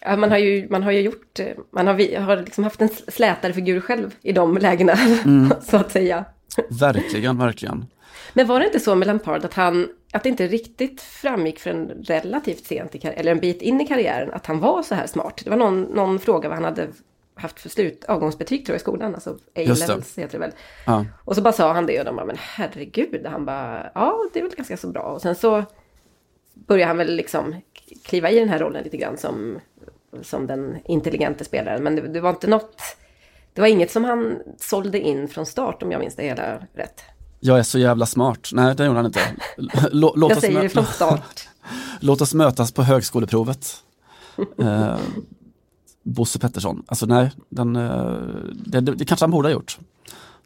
[0.00, 3.52] Ja, man har ju, man har ju gjort, man har, har liksom haft en slätare
[3.52, 4.92] figur själv i de lägena,
[5.24, 5.52] mm.
[5.62, 6.24] så att säga.
[6.68, 7.86] Verkligen, verkligen.
[8.32, 11.88] Men var det inte så med Lampard att han, att det inte riktigt framgick förrän
[11.88, 15.06] relativt sent i karriären, eller en bit in i karriären, att han var så här
[15.06, 15.40] smart?
[15.44, 16.88] Det var någon, någon fråga vad han hade
[17.34, 20.52] haft för slut, avgångsbetyg tror jag i skolan, alltså A-levels heter det väl.
[20.86, 21.04] Ja.
[21.24, 24.38] Och så bara sa han det och de bara, men herregud, han bara, ja det
[24.38, 25.02] är väl ganska så bra.
[25.02, 25.64] Och sen så
[26.54, 27.54] började han väl liksom
[28.04, 29.58] kliva i den här rollen lite grann som,
[30.22, 31.82] som den intelligente spelaren.
[31.82, 32.82] Men det, det var inte något,
[33.52, 37.02] det var inget som han sålde in från start om jag minns det hela rätt.
[37.40, 38.50] Jag är så jävla smart.
[38.52, 39.20] Nej, det gjorde han inte.
[39.90, 41.48] Lå, låt jag säger det från start.
[42.00, 43.66] låt oss mötas på högskoleprovet.
[44.58, 44.96] eh,
[46.02, 46.82] Bosse Pettersson.
[46.86, 48.16] Alltså nej, den, eh,
[48.54, 49.78] det, det, det kanske han borde ha gjort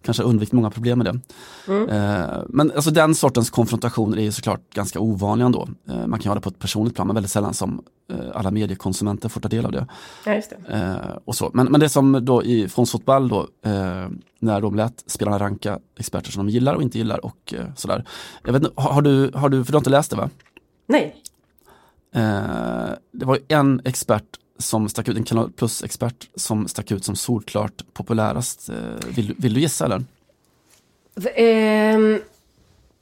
[0.03, 1.21] kanske undvikit många problem med det.
[1.73, 1.89] Mm.
[1.89, 5.69] Eh, men alltså den sortens konfrontationer är ju såklart ganska ovanliga ändå.
[5.89, 8.51] Eh, man kan göra det på ett personligt plan, men väldigt sällan som eh, alla
[8.51, 9.87] mediekonsumenter får ta del av det.
[10.25, 10.75] Ja, det.
[10.75, 11.51] Eh, och så.
[11.55, 15.79] Men, men det som då i från Fotboll då, eh, när de lät spelarna ranka
[15.99, 18.05] experter som de gillar och inte gillar och eh, sådär.
[18.45, 20.31] Jag vet har, har, du, har du, för du har inte läst det va?
[20.89, 21.17] Nej.
[23.13, 24.25] det var en expert
[24.59, 28.69] som stack ut, en Kanal Plus-expert som stack ut som solklart populärast.
[28.69, 30.05] Eh, vill, vill du gissa eller?
[31.95, 32.21] Um,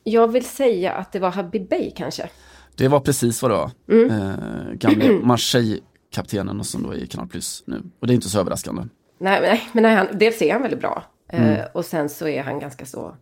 [0.04, 2.28] jag vill säga att det var Habib Bey kanske.
[2.74, 3.70] Det var precis vad det var.
[3.88, 4.10] Mm.
[4.10, 7.82] Eh, gamle Marseille-kaptenen och som då är i Kanal Plus nu.
[8.00, 8.82] Och det är inte så överraskande.
[9.18, 11.04] Nej, nej men nej, han, dels är han väldigt bra.
[11.28, 11.66] Eh, mm.
[11.74, 13.16] Och sen så är han ganska så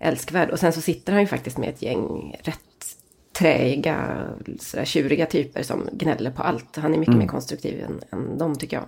[0.00, 0.50] älskvärd.
[0.50, 2.60] Och sen så sitter han ju faktiskt med ett gäng rätt
[3.38, 4.26] träiga,
[4.60, 6.76] sådär, tjuriga typer som gnäller på allt.
[6.76, 7.18] Han är mycket mm.
[7.18, 8.86] mer konstruktiv än, än dem tycker jag.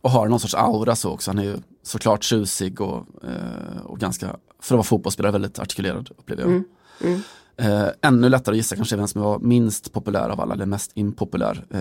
[0.00, 1.30] Och har någon sorts aura så också.
[1.30, 4.26] Han är ju såklart tjusig och, eh, och ganska,
[4.60, 6.50] för att vara fotbollsspelare, väldigt artikulerad upplever jag.
[6.50, 6.64] Mm.
[7.00, 7.20] Mm.
[7.56, 10.90] Eh, ännu lättare att gissa kanske vem som var minst populär av alla, eller mest
[10.94, 11.64] impopulär.
[11.70, 11.80] Eh,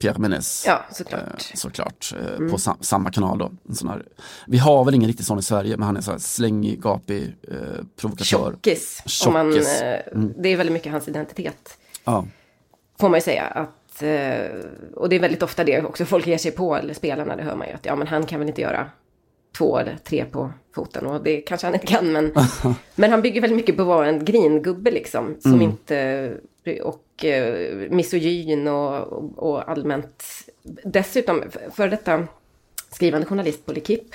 [0.00, 0.64] Pierre Menes.
[0.66, 1.22] Ja, såklart.
[1.22, 2.50] Eh, såklart eh, mm.
[2.50, 3.50] På sam samma kanal då.
[3.68, 4.02] En sån här,
[4.46, 7.36] vi har väl ingen riktig sån i Sverige, men han är så här slängig, gapig,
[7.48, 7.56] eh,
[7.96, 8.52] provokatör.
[8.52, 9.02] Tjockis.
[9.06, 9.82] Tjockis.
[9.82, 10.32] Eh, mm.
[10.36, 11.78] Det är väldigt mycket hans identitet.
[12.04, 12.26] Ja.
[13.00, 13.44] Får man ju säga.
[13.44, 14.02] Att,
[14.94, 17.56] och det är väldigt ofta det också folk ger sig på, eller spelarna, det hör
[17.56, 18.90] man ju att ja, men han kan väl inte göra
[19.58, 21.06] två eller tre på foten.
[21.06, 22.34] Och det kanske han inte kan, men,
[22.94, 25.36] men han bygger väldigt mycket på att vara en gringubbe liksom.
[25.40, 25.62] Som mm.
[25.62, 26.32] inte,
[26.82, 30.24] och eh, misogyn och, och, och, allmänt.
[30.84, 32.26] Dessutom, för detta
[32.90, 34.14] skrivande journalist på L'Equipe.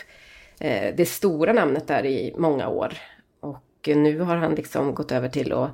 [0.59, 2.93] Eh, det stora namnet där i många år.
[3.39, 5.69] Och nu har han liksom gått över till att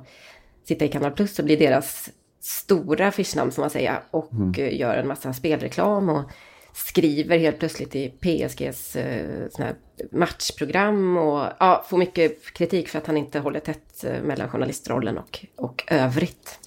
[0.64, 4.00] sitta i Kanal Plus och bli deras stora affischnamn, som man säger.
[4.10, 4.76] Och mm.
[4.76, 6.30] gör en massa spelreklam och
[6.72, 9.48] skriver helt plötsligt i PSGs eh,
[10.10, 15.18] matchprogram och ja, får mycket kritik för att han inte håller tätt eh, mellan journalistrollen
[15.18, 16.58] och, och övrigt.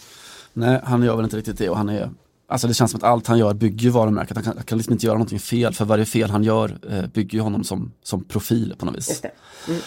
[0.56, 2.10] Nej, han gör väl inte riktigt det och han är
[2.48, 4.36] Alltså det känns som att allt han gör bygger varumärket.
[4.38, 7.39] Han kan, kan liksom inte göra någonting fel för varje fel han gör eh, bygger
[7.39, 9.22] honom som, som profil på något vis.
[9.68, 9.80] Mm.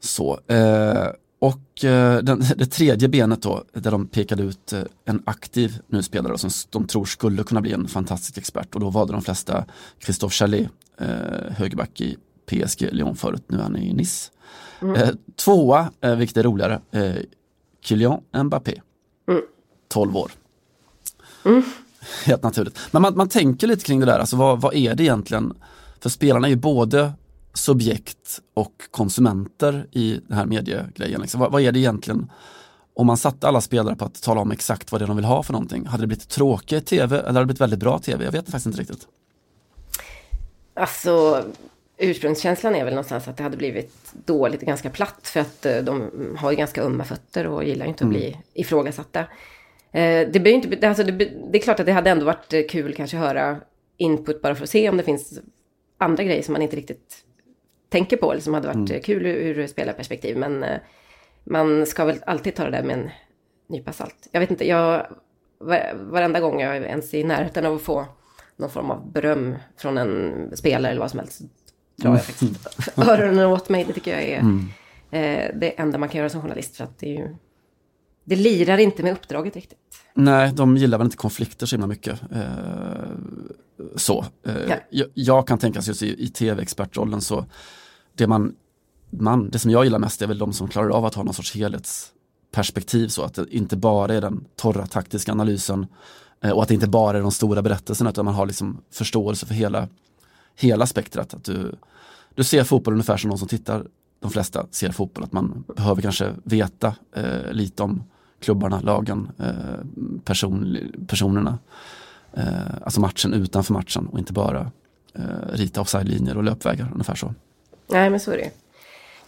[0.00, 1.06] Så, eh,
[1.38, 6.02] Och eh, den, det tredje benet då, där de pekade ut eh, en aktiv nu
[6.02, 9.64] spelare som de tror skulle kunna bli en fantastisk expert och då valde de flesta
[10.04, 10.68] Christophe Chalet,
[11.00, 11.06] eh,
[11.50, 14.30] högerback i PSG Lyon förut, nu är han i Nice.
[14.82, 14.94] Mm.
[14.94, 17.16] Eh, tvåa, vilket är roligare, eh,
[17.80, 18.80] Kylian Mbappé.
[19.28, 19.42] Mm.
[19.96, 20.30] 12 år.
[21.44, 21.62] Mm.
[22.24, 22.78] Helt naturligt.
[22.90, 25.54] Men man, man tänker lite kring det där, alltså vad, vad är det egentligen?
[26.00, 27.12] För spelarna är ju både
[27.54, 31.20] subjekt och konsumenter i den här mediegrejen.
[31.20, 31.40] Liksom.
[31.40, 32.30] Vad, vad, är det egentligen?
[32.94, 35.24] Om man satte alla spelare på att tala om exakt vad det är de vill
[35.24, 38.24] ha för någonting, hade det blivit tråkigt tv eller hade det blivit väldigt bra tv?
[38.24, 39.06] Jag vet faktiskt inte riktigt.
[40.74, 41.44] Alltså,
[41.96, 45.78] ursprungskänslan är väl någonstans att det hade blivit dåligt och ganska platt för att eh,
[45.78, 48.40] de har ju ganska ömma fötter och gillar inte att bli mm.
[48.54, 49.24] ifrågasatta.
[49.96, 51.12] Eh, det, blir inte, alltså det,
[51.52, 53.60] det, är klart att det hade ändå varit eh, kul kanske att höra
[53.96, 55.40] input bara för att se om det finns
[55.98, 57.24] andra grejer som man inte riktigt
[57.88, 59.02] tänker på eller som hade varit mm.
[59.02, 60.36] kul ur, ur spelarperspektiv.
[60.36, 60.64] Men
[61.44, 63.10] man ska väl alltid ta det där med en
[63.68, 64.28] nypa salt.
[64.32, 65.06] Jag vet inte, jag,
[65.94, 68.06] varenda gång jag är ens i närheten av att få
[68.56, 71.40] någon form av beröm från en spelare eller vad som helst
[71.96, 73.84] drar jag faktiskt öronen åt mig.
[73.84, 74.68] Det tycker jag är mm.
[75.10, 76.76] eh, det enda man kan göra som journalist.
[76.76, 77.36] För att det, är ju,
[78.26, 79.78] det lirar inte med uppdraget riktigt.
[80.14, 82.20] Nej, de gillar väl inte konflikter så himla mycket.
[82.32, 82.40] Eh,
[83.96, 84.26] så.
[84.46, 84.76] Eh, ja.
[84.90, 87.44] jag, jag, kan tänka sig just i, i tv-expertrollen så
[88.14, 88.54] det man,
[89.10, 91.34] man, det som jag gillar mest är väl de som klarar av att ha någon
[91.34, 95.86] sorts helhetsperspektiv så att det inte bara är den torra taktiska analysen
[96.40, 99.46] eh, och att det inte bara är de stora berättelserna utan man har liksom förståelse
[99.46, 99.88] för hela
[100.56, 101.34] hela spektrat.
[101.34, 101.74] Att du,
[102.34, 103.86] du ser fotboll ungefär som någon som tittar,
[104.20, 108.04] de flesta ser fotboll, att man behöver kanske veta eh, lite om
[108.40, 111.58] klubbarna, lagen, eh, person, personerna.
[112.34, 114.70] Eh, alltså matchen utanför matchen och inte bara
[115.14, 117.34] eh, rita offside-linjer och löpvägar, ungefär så.
[117.86, 118.50] Nej, men så är det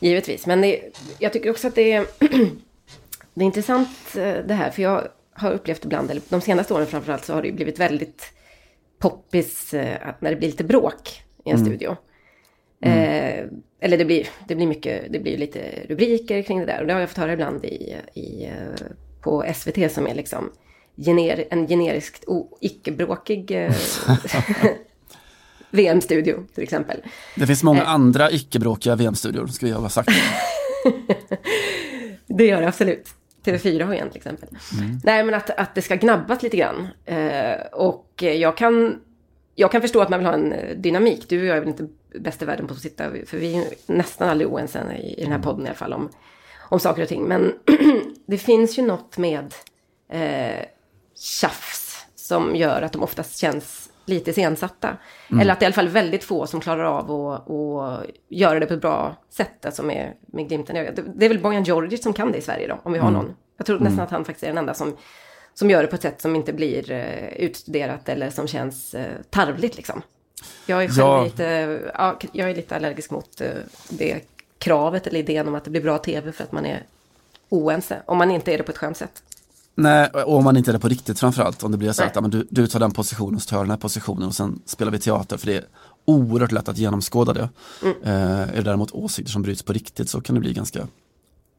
[0.00, 0.80] Givetvis, men det,
[1.18, 2.06] jag tycker också att det är,
[3.34, 7.24] det är intressant det här, för jag har upplevt ibland, eller de senaste åren framförallt,
[7.24, 8.22] så har det blivit väldigt
[8.98, 11.66] poppis när det blir lite bråk i en mm.
[11.66, 11.96] studio.
[12.80, 12.98] Mm.
[12.98, 13.44] Eh,
[13.80, 16.80] eller det blir, det blir mycket, det blir lite rubriker kring det där.
[16.80, 18.86] Och det har jag fått höra ibland i, i, eh,
[19.20, 20.50] på SVT som är liksom
[20.96, 22.24] gener, en generiskt
[22.60, 23.74] icke-bråkig eh,
[25.70, 27.02] VM-studio till exempel.
[27.36, 27.88] Det finns många eh.
[27.88, 30.10] andra icke-bråkiga VM-studior, ska vi ha sagt.
[32.26, 33.08] det gör det absolut.
[33.44, 34.48] TV4 har ju en till exempel.
[34.78, 34.98] Mm.
[35.04, 36.88] Nej, men att, att det ska gnabbas lite grann.
[37.04, 39.00] Eh, och jag kan,
[39.54, 41.24] jag kan förstå att man vill ha en eh, dynamik.
[41.28, 43.64] Du och jag är väl inte bäst i världen på att sitta, för vi är
[43.86, 46.08] nästan aldrig oense i, i den här podden i alla fall om,
[46.58, 47.22] om saker och ting.
[47.22, 47.54] Men
[48.26, 49.54] det finns ju något med
[50.08, 50.64] eh,
[51.14, 54.96] tjafs som gör att de oftast känns lite iscensatta.
[55.30, 55.40] Mm.
[55.40, 58.60] Eller att det är i alla fall väldigt få som klarar av att, att göra
[58.60, 60.98] det på ett bra sätt, alltså med, med glimten i ögat.
[61.14, 63.22] Det är väl Bojan Djordjic som kan det i Sverige då, om vi har mm.
[63.22, 63.34] någon.
[63.56, 64.04] Jag tror nästan mm.
[64.04, 64.96] att han faktiskt är den enda som,
[65.54, 69.00] som gör det på ett sätt som inte blir uh, utstuderat eller som känns uh,
[69.30, 70.02] tarvligt liksom.
[70.66, 71.24] Jag är själv ja.
[71.24, 73.48] lite, ja, jag är lite allergisk mot uh,
[73.88, 74.20] det
[74.58, 76.82] kravet eller idén om att det blir bra tv för att man är
[77.48, 78.02] oense.
[78.06, 79.22] Om man inte är det på ett skönt sätt.
[79.74, 81.62] Nej, och om man inte är det på riktigt framförallt.
[81.62, 83.70] Om det blir så att men du, du tar den positionen, så tar jag den
[83.70, 85.36] här positionen och sen spelar vi teater.
[85.36, 85.64] För det är
[86.04, 87.48] oerhört lätt att genomskåda det.
[87.82, 87.96] Mm.
[88.02, 90.86] Eh, är det däremot åsikter som bryts på riktigt så kan det bli ganska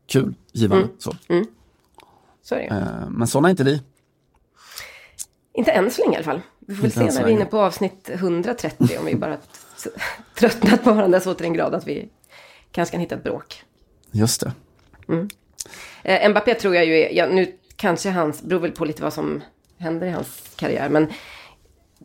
[0.07, 0.83] kul, givande.
[0.83, 0.95] Mm.
[0.99, 1.15] Så.
[1.27, 1.45] Mm.
[2.43, 2.55] så.
[2.55, 3.81] Eh, men sådana är inte vi.
[5.53, 6.41] Inte än så länge i alla fall.
[6.69, 9.37] Vi får väl se när vi är inne på avsnitt 130 om vi bara
[10.35, 12.09] tröttnat på varandra så till den grad att vi
[12.71, 13.63] kanske kan hitta ett bråk.
[14.11, 14.51] Just det.
[15.07, 15.29] Mm.
[16.03, 19.13] Eh, Mbappé tror jag ju är, ja, nu kanske hans, beror väl på lite vad
[19.13, 19.43] som
[19.77, 20.89] händer i hans karriär.
[20.89, 21.07] Men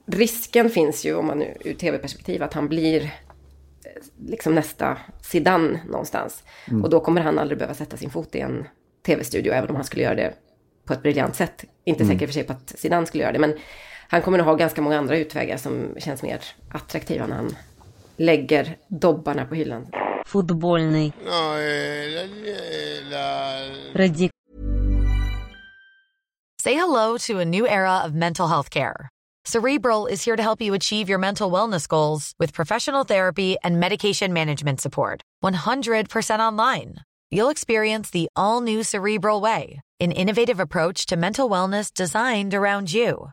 [0.07, 3.11] risken finns ju, om man nu ur tv-perspektiv, att han blir eh,
[4.27, 6.42] liksom nästa Zidane någonstans.
[6.68, 6.85] Mm.
[6.85, 8.64] Och då kommer han aldrig behöva sätta sin fot i en
[9.07, 10.35] tv-studio, även om han skulle göra det
[10.85, 11.64] på ett briljant sätt.
[11.85, 12.14] Inte mm.
[12.14, 13.55] säker för sig på att Zidane skulle göra det, men
[14.09, 17.57] han kommer att ha ganska många andra utvägar som känns mer attraktiva när han
[18.17, 19.87] lägger dobbarna på hyllan.
[20.27, 21.12] Fotbollny.
[21.27, 21.35] Eh,
[23.21, 24.31] eh,
[26.62, 29.09] Say hello to a new era of mental health care.
[29.45, 33.78] Cerebral is here to help you achieve your mental wellness goals with professional therapy and
[33.78, 35.20] medication management support.
[35.45, 36.95] 100% online.
[37.31, 42.95] You'll experience the all new Cerebral way, an innovative approach to mental wellness designed around
[42.95, 43.33] you.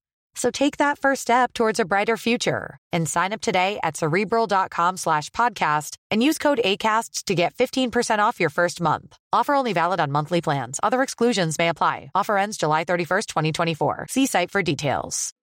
[0.35, 4.97] So take that first step towards a brighter future and sign up today at cerebral.com
[4.97, 9.17] slash podcast and use code ACasts to get 15% off your first month.
[9.33, 10.79] Offer only valid on monthly plans.
[10.81, 12.11] Other exclusions may apply.
[12.15, 14.07] Offer ends July 31st, 2024.
[14.09, 15.33] See site for details.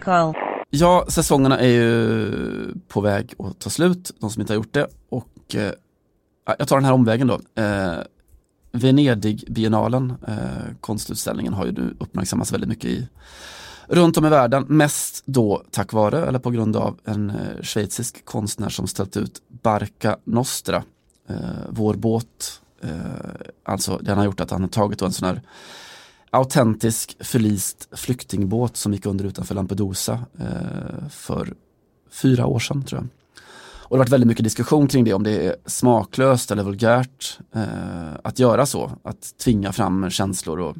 [0.00, 0.34] Carl.
[0.70, 4.86] Ja, säsongerna är ju på väg att ta slut, de som inte har gjort det.
[5.08, 5.72] Och eh,
[6.58, 7.62] jag tar den här omvägen då.
[7.62, 7.98] Eh,
[8.78, 10.36] Venedigbiennalen, eh,
[10.80, 13.08] konstutställningen, har ju nu uppmärksammats väldigt mycket i
[13.88, 14.64] runt om i världen.
[14.68, 19.42] Mest då tack vare, eller på grund av, en eh, schweizisk konstnär som ställt ut
[19.48, 20.82] Barca Nostra,
[21.28, 21.36] eh,
[21.68, 22.60] vår båt.
[22.82, 22.90] Eh,
[23.64, 25.42] alltså den har gjort att han har tagit en sån här
[26.30, 31.54] autentisk förlist flyktingbåt som gick under utanför Lampedusa eh, för
[32.10, 33.08] fyra år sedan tror jag.
[33.88, 37.38] Och det har varit väldigt mycket diskussion kring det, om det är smaklöst eller vulgärt
[37.54, 38.90] eh, att göra så.
[39.02, 40.76] Att tvinga fram känslor och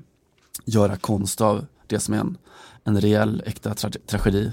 [0.65, 2.39] göra konst av det som är en,
[2.85, 4.53] en reell, äkta tra tragedi.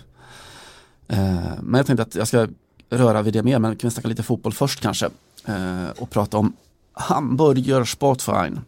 [1.08, 2.48] Eh, men jag tänkte att jag ska
[2.90, 5.10] röra vid det mer, men kan vi snacka lite fotboll först kanske?
[5.46, 6.54] Eh, och prata om
[6.94, 8.60] Hamburger Sportverein.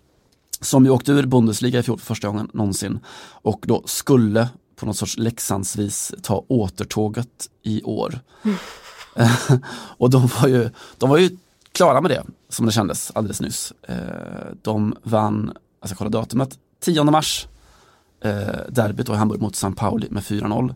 [0.62, 3.00] Som ju åkte ur Bundesliga i fjol för första gången någonsin.
[3.30, 8.20] Och då skulle på något sorts läxansvis, ta återtåget i år.
[8.44, 8.58] Mm.
[9.98, 11.38] och de var, ju, de var ju
[11.72, 13.74] klara med det, som det kändes alldeles nyss.
[13.82, 13.98] Eh,
[14.62, 17.48] de vann, alltså jag kollar datumet, 10 mars,
[18.24, 20.76] eh, derbyt i Hamburg mot San Pauli med 4-0.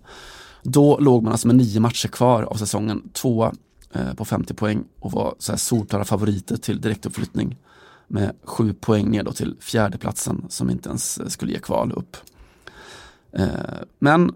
[0.64, 3.54] Då låg man alltså med nio matcher kvar av säsongen, tvåa
[3.94, 7.58] eh, på 50 poäng och var så här solklara favoriter till direktuppflyttning
[8.08, 12.18] med sju poäng ner då till fjärdeplatsen som inte ens skulle ge kval upp.
[14.00, 14.34] Men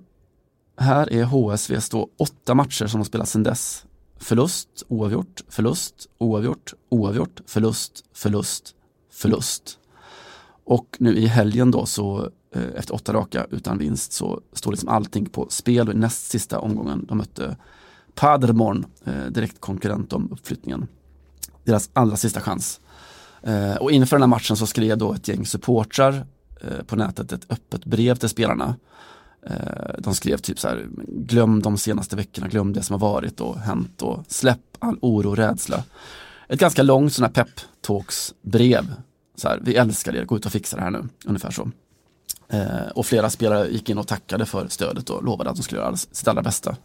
[0.77, 3.85] här är HSVs då åtta matcher som de spelat sedan dess
[4.23, 8.75] förlust, oavgjort, förlust, oavgjort, oavgjort, förlust, förlust,
[9.11, 9.79] förlust.
[10.65, 14.89] Och nu i helgen då så eh, efter åtta raka utan vinst så står liksom
[14.89, 17.57] allting på spel och i näst sista omgången de mötte
[18.15, 20.87] Paderborn, eh, direkt konkurrent om uppflyttningen.
[21.63, 22.79] Deras allra sista chans.
[23.41, 26.25] Eh, och inför den här matchen så skrev då ett gäng supportrar
[26.61, 28.75] eh, på nätet ett öppet brev till spelarna
[29.45, 33.41] Eh, de skrev typ så här, glöm de senaste veckorna, glöm det som har varit
[33.41, 35.83] och hänt och släpp all oro och rädsla.
[36.47, 38.93] Ett ganska långt sån här pep-talks-brev.
[39.35, 41.71] Så här, vi älskar er, gå ut och fixa det här nu, ungefär så.
[42.49, 45.81] Eh, och flera spelare gick in och tackade för stödet och lovade att de skulle
[45.81, 46.75] göra sitt allra bästa.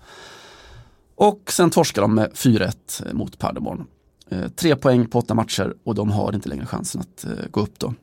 [1.15, 3.87] Och sen torskade de med 4-1 eh, mot Paderborn.
[4.29, 7.61] Eh, tre poäng på åtta matcher och de har inte längre chansen att eh, gå
[7.61, 7.95] upp då.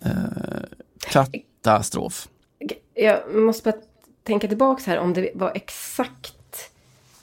[0.00, 0.12] Eh,
[1.10, 2.28] katastrof
[2.94, 3.80] jag måste bara
[4.22, 6.70] tänka tillbaka här om det var exakt.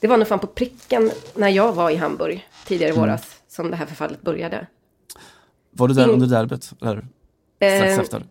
[0.00, 3.00] Det var nog fan på pricken när jag var i Hamburg tidigare i mm.
[3.00, 3.42] våras mm.
[3.48, 4.66] som det här förfallet började.
[5.70, 6.70] Var du där under derbyt?
[6.82, 7.04] Eller
[7.56, 8.22] strax eh, efter?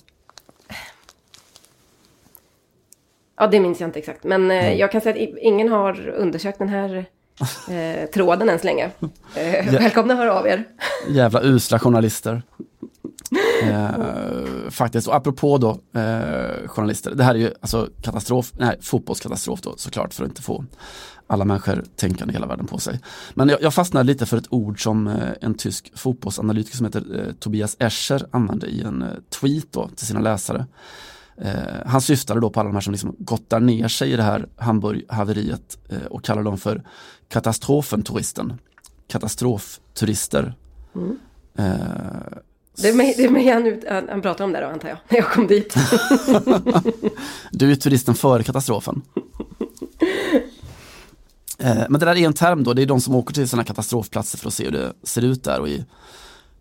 [3.36, 4.24] Ja, det minns jag inte exakt.
[4.24, 4.78] Men eh, mm.
[4.78, 7.05] jag kan säga att ingen har undersökt den här
[7.70, 8.91] eh, tråden än så länge.
[9.36, 10.64] Eh, välkomna att höra av er.
[11.07, 12.43] Jävla usla journalister.
[13.70, 19.62] Eh, faktiskt, och apropå då eh, journalister, det här är ju alltså katastrof, nej fotbollskatastrof
[19.62, 20.66] då såklart för att inte få
[21.32, 22.99] alla människor tänkande hela världen på sig.
[23.34, 27.20] Men jag, jag fastnade lite för ett ord som eh, en tysk fotbollsanalytiker som heter
[27.20, 30.66] eh, Tobias Escher använde i en eh, tweet då till sina läsare.
[31.38, 31.51] Eh,
[31.86, 34.47] han syftade då på alla de här som liksom gottar ner sig i det här
[34.57, 35.78] Hamburg-haveriet
[36.09, 36.84] och kallar dem för
[37.30, 38.53] katastrofen-turisten.
[39.07, 40.55] Katastrofturister.
[40.95, 41.18] Mm.
[42.78, 43.47] Det är mig, det är mig
[43.89, 45.76] han, han pratar om det då antar jag, när jag kom dit.
[47.51, 49.01] du är turisten före katastrofen.
[51.63, 53.63] Eh, men det där är en term då, det är de som åker till sådana
[53.63, 55.86] katastrofplatser för att se hur det ser ut där och i,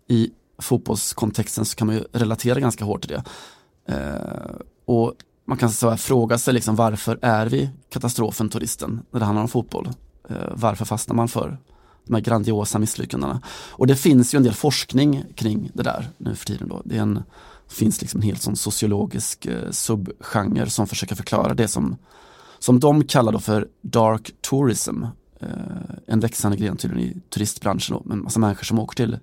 [0.07, 3.23] i fotbollskontexten så kan man ju relatera ganska hårt till det.
[3.93, 4.55] Eh,
[4.85, 5.13] och
[5.45, 9.49] man kan så fråga sig liksom varför är vi katastrofen turisten när det handlar om
[9.49, 9.89] fotboll?
[10.29, 11.57] Eh, varför fastnar man för
[12.07, 13.41] de här grandiosa misslyckandena.
[13.69, 16.67] Och det finns ju en del forskning kring det där nu för tiden.
[16.67, 16.81] Då.
[16.85, 17.23] Det en,
[17.67, 21.97] finns liksom en helt sån sociologisk eh, subgenre som försöker förklara det som,
[22.59, 25.03] som de kallar då för dark tourism.
[25.39, 25.49] Eh,
[26.07, 29.19] en växande gren tydligen i turistbranschen då, med massa människor som åker till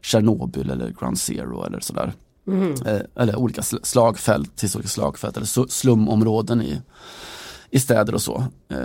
[0.00, 2.12] Tjernobyl eller Ground Zero eller sådär.
[2.46, 2.72] Mm.
[2.86, 6.80] Eh, eller olika slagfält, historiska slagfält eller slumområden i,
[7.70, 8.44] i städer och så.
[8.68, 8.78] Eh,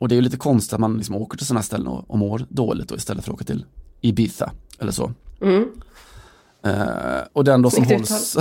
[0.00, 2.46] och det är lite konstigt att man liksom åker till sådana ställen och, och mår
[2.48, 3.64] dåligt och istället för att åka till
[4.00, 5.12] Ibiza eller så.
[5.40, 5.64] Mm.
[6.66, 8.36] Uh, och den då som hålls...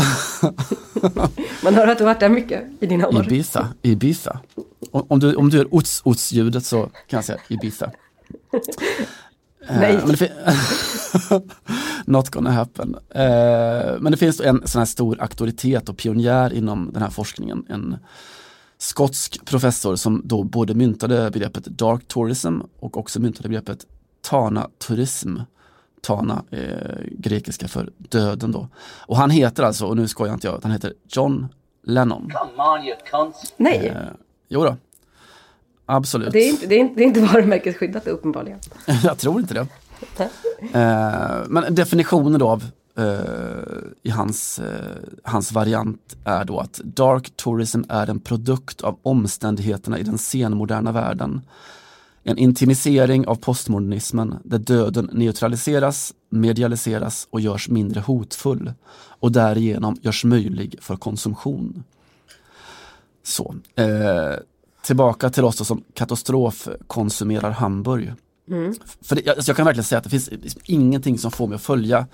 [1.63, 3.25] man hör att du har varit där mycket i dina år.
[3.25, 4.39] Ibiza, Ibiza.
[4.91, 7.91] Om du, om du gör ots, ots-ljudet så kan jag säga Ibiza.
[9.69, 9.95] Nej.
[9.95, 10.11] Uh,
[12.05, 12.95] Not gonna happen.
[13.09, 17.65] Eh, men det finns en sån här stor auktoritet och pionjär inom den här forskningen.
[17.69, 17.97] En
[18.79, 23.85] skotsk professor som då både myntade begreppet dark tourism och också myntade begreppet
[24.21, 25.37] Tana-turism.
[26.01, 28.67] Tana är grekiska för döden då.
[29.07, 31.47] Och han heter alltså, och nu skojar inte jag, han heter John
[31.83, 32.29] Lennon.
[32.31, 33.53] Come on you cunts.
[33.57, 33.95] Nej, Eh,
[34.47, 34.75] jo då.
[35.85, 36.31] Absolut.
[36.33, 38.59] det är inte, det är inte, det är inte varumärkesskyddat uppenbarligen.
[39.03, 39.67] jag tror inte det.
[40.73, 42.69] Eh, men definitionen då av eh,
[44.03, 49.99] i hans, eh, hans variant är då att dark tourism är en produkt av omständigheterna
[49.99, 51.41] i den senmoderna världen.
[52.23, 58.73] En intimisering av postmodernismen där döden neutraliseras, medialiseras och görs mindre hotfull
[59.19, 61.83] och därigenom görs möjlig för konsumtion.
[63.23, 64.35] Så, eh,
[64.83, 68.13] tillbaka till oss som katastrofkonsumerar Hamburg.
[69.01, 70.29] För det, alltså jag kan verkligen säga att det finns
[70.63, 72.07] ingenting som får mig att följa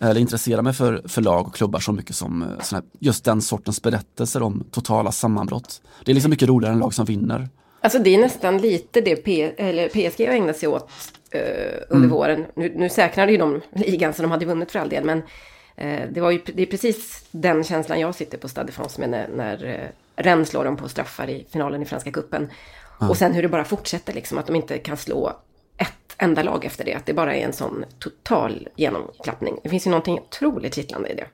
[0.00, 3.42] eller intressera mig för, för lag och klubbar så mycket som eh, här, just den
[3.42, 5.82] sortens berättelser om totala sammanbrott.
[6.04, 7.48] Det är liksom mycket roligare än lag som vinner.
[7.80, 10.90] Alltså det är nästan lite det P eller PSG har ägnat sig åt
[11.30, 11.40] eh,
[11.88, 12.46] under våren.
[12.54, 15.04] Nu, nu säkrade ju de ligan så de hade vunnit för all del.
[15.04, 15.22] Men
[15.76, 19.00] eh, det, var ju, det är precis den känslan jag sitter på Stade de France
[19.00, 22.48] med när, när eh, Rennes slår dem på straffar i finalen i Franska Cupen.
[23.00, 25.36] Och sen hur det bara fortsätter liksom, att de inte kan slå
[26.18, 26.94] enda lag efter det.
[26.94, 29.60] Att det bara är en sån total genomklappning.
[29.62, 31.26] Det finns ju någonting otroligt kittlande i det.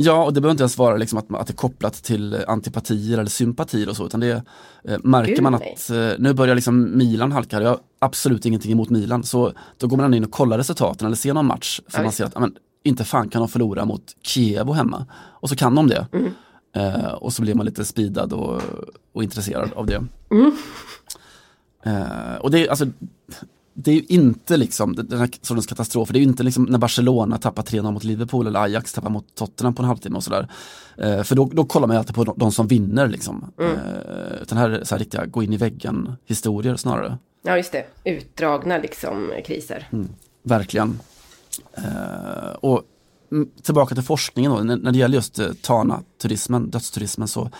[0.00, 3.18] Ja, och det behöver inte ens vara liksom att, att det är kopplat till antipatier
[3.18, 4.42] eller sympatier och så, utan det
[4.84, 7.62] eh, märker Gud, man att eh, nu börjar liksom Milan halka.
[7.62, 11.16] Jag har absolut ingenting emot Milan, så då går man in och kollar resultaten eller
[11.16, 13.84] ser någon match, för Ja, man ser att ja, men, inte fan kan de förlora
[13.84, 15.06] mot Kiev och hemma.
[15.14, 16.06] Och så kan de det.
[16.12, 16.32] Mm.
[16.72, 18.62] Eh, och så blir man lite speedad och,
[19.12, 20.04] och intresserad av det.
[20.30, 20.52] Mm.
[21.82, 22.86] Eh, och det är alltså
[23.80, 26.78] det är ju inte liksom den här sortens katastrofer, det är ju inte liksom när
[26.78, 30.48] Barcelona tappar 3-0 mot Liverpool eller Ajax tappar mot Tottenham på en halvtimme och sådär.
[30.96, 33.52] Eh, för då, då kollar man ju alltid på de, de som vinner liksom.
[33.58, 33.72] Mm.
[33.72, 37.18] Eh, utan här är så här riktiga gå in i väggen historier snarare.
[37.42, 37.86] Ja, just det.
[38.04, 39.88] Utdragna liksom kriser.
[40.42, 41.00] Verkligen.
[41.74, 42.82] Eh, och
[43.32, 47.50] mm, tillbaka till forskningen då, när, när det gäller just eh, Tana-turismen, dödsturismen så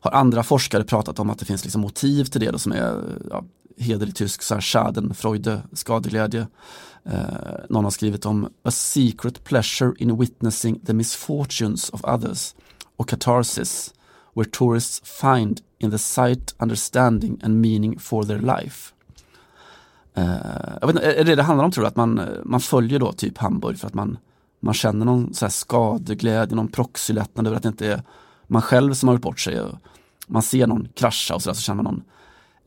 [0.00, 2.94] har andra forskare pratat om att det finns liksom motiv till det då, som är
[3.30, 3.44] ja,
[3.80, 6.46] hederlig tysk, så här schadenfreude, skadeglädje.
[7.04, 7.20] Eh,
[7.68, 12.54] någon har skrivit om a secret pleasure in witnessing the misfortunes of others
[12.96, 13.94] och catharsis
[14.34, 18.92] where tourists find in the sight, understanding and meaning for their life.
[20.14, 21.88] Eh, jag vet inte, är det det handlar om tror du?
[21.88, 24.18] Att man, eh, man följer då typ Hamburg för att man,
[24.60, 28.02] man känner någon så här skadeglädje, någon proxylättnad över att det inte är
[28.46, 29.60] man själv som har gjort bort sig.
[29.60, 29.78] Och
[30.26, 32.02] man ser någon krascha och så, där, så känner man någon,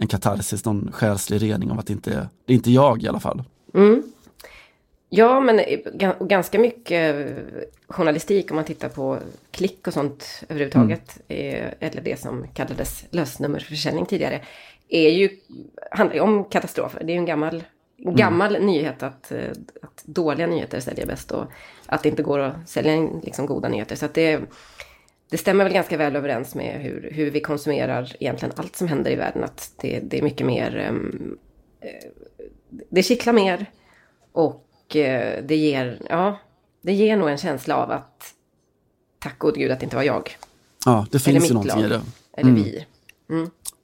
[0.02, 3.08] en katarsis, någon själslig rening av att det inte är, det är inte jag i
[3.08, 3.44] alla fall.
[5.10, 5.62] Ja, men
[6.20, 7.34] ganska mycket eh,
[7.88, 9.18] journalistik om man tittar på
[9.52, 11.20] klick och sånt överhuvudtaget.
[11.28, 14.42] eh, Eller det som kallades lösnummerförsäljning tidigare.
[14.90, 15.30] Är ju,
[15.92, 17.04] handlar ju om katastrofer.
[17.04, 17.64] Det är ju en gammal,
[17.98, 21.32] gammal nyhet att, eh, att dåliga nyheter säljer bäst.
[21.32, 21.46] Och
[21.86, 23.96] att det inte går att sälja in liksom goda nyheter.
[23.96, 24.40] Så att det,
[25.32, 29.12] det stämmer väl ganska väl överens med hur, hur vi konsumerar egentligen allt som händer
[29.12, 29.44] i världen.
[29.44, 30.92] Att det, det är mycket mer...
[31.82, 31.90] eh,
[32.90, 33.66] det kittlar mer.
[34.32, 36.40] Och eh, det ger, ja,
[36.82, 38.34] det ger nog en känsla av att
[39.20, 40.38] tack gode gud att det inte var jag.
[40.86, 41.90] Ja, det finns ju någonting i lag.
[41.90, 42.02] det.
[42.42, 42.86] Eller vi.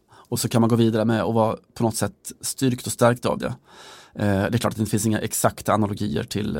[0.09, 3.25] Och så kan man gå vidare med och vara på något sätt styrkt och stärkt
[3.25, 3.55] av det.
[4.15, 6.59] Eh, det är klart att det finns inga exakta analogier till,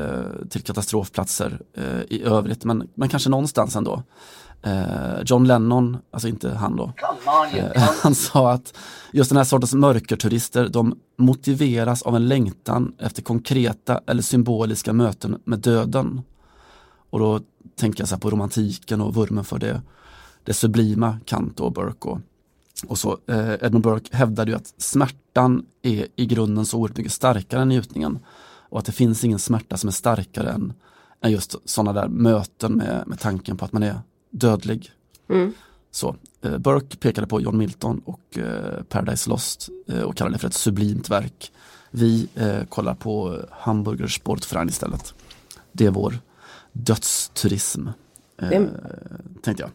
[0.50, 4.02] till katastrofplatser eh, i övrigt, men, men kanske någonstans ändå.
[4.62, 6.92] Eh, John Lennon, alltså inte han då,
[7.52, 8.74] Eh, Han sa att
[9.12, 15.40] just den här sortens mörkerturister, de motiveras av en längtan efter konkreta eller symboliska möten
[15.44, 16.22] med döden.
[17.10, 17.40] Och då
[17.76, 19.82] tänker jag så här på romantiken och vurmen för det,
[20.44, 22.20] det sublima, Kant och Burke och,
[22.86, 23.18] och så.
[23.26, 27.68] Eh, Edmund Burke hävdade ju att smärtan är i grunden så oerhört mycket starkare än
[27.68, 28.18] njutningen.
[28.70, 30.72] Och att det finns ingen smärta som är starkare än,
[31.22, 34.00] än just sådana där möten med, med tanken på att man är
[34.30, 34.90] dödlig.
[35.90, 40.38] Så, eh, Burke pekade på John Milton och eh, Paradise Lost eh, och kallade det
[40.40, 41.52] för ett sublimt verk.
[41.90, 45.14] Vi eh, kollar på eh, Hamburger Sportverein istället.
[45.72, 46.14] Det är vår
[46.72, 47.86] dödsturism,
[48.42, 48.70] eh, Det är-
[49.42, 49.70] tänkte jag.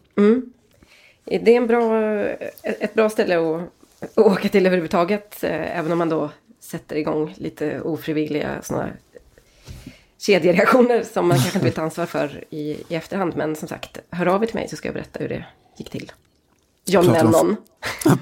[1.24, 3.62] Det är en bra, ett ett bra ställe att,
[4.00, 5.44] att åka till överhuvudtaget.
[5.44, 6.30] eh, Även om man då
[6.60, 8.88] sätter igång lite ofrivilliga sådana
[10.26, 13.36] kedjereaktioner som man kanske inte vill ta ansvar för i, i efterhand.
[13.36, 15.44] Men som sagt, hör av er till mig så ska jag berätta hur det
[15.76, 16.12] gick till.
[16.86, 17.56] John Pratar om- Lennon.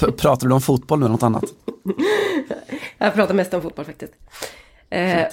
[0.00, 1.44] P- Pratar du om fotboll nu eller något annat?
[2.98, 4.12] Jag pratar mest om fotboll faktiskt.
[4.90, 5.24] Eh,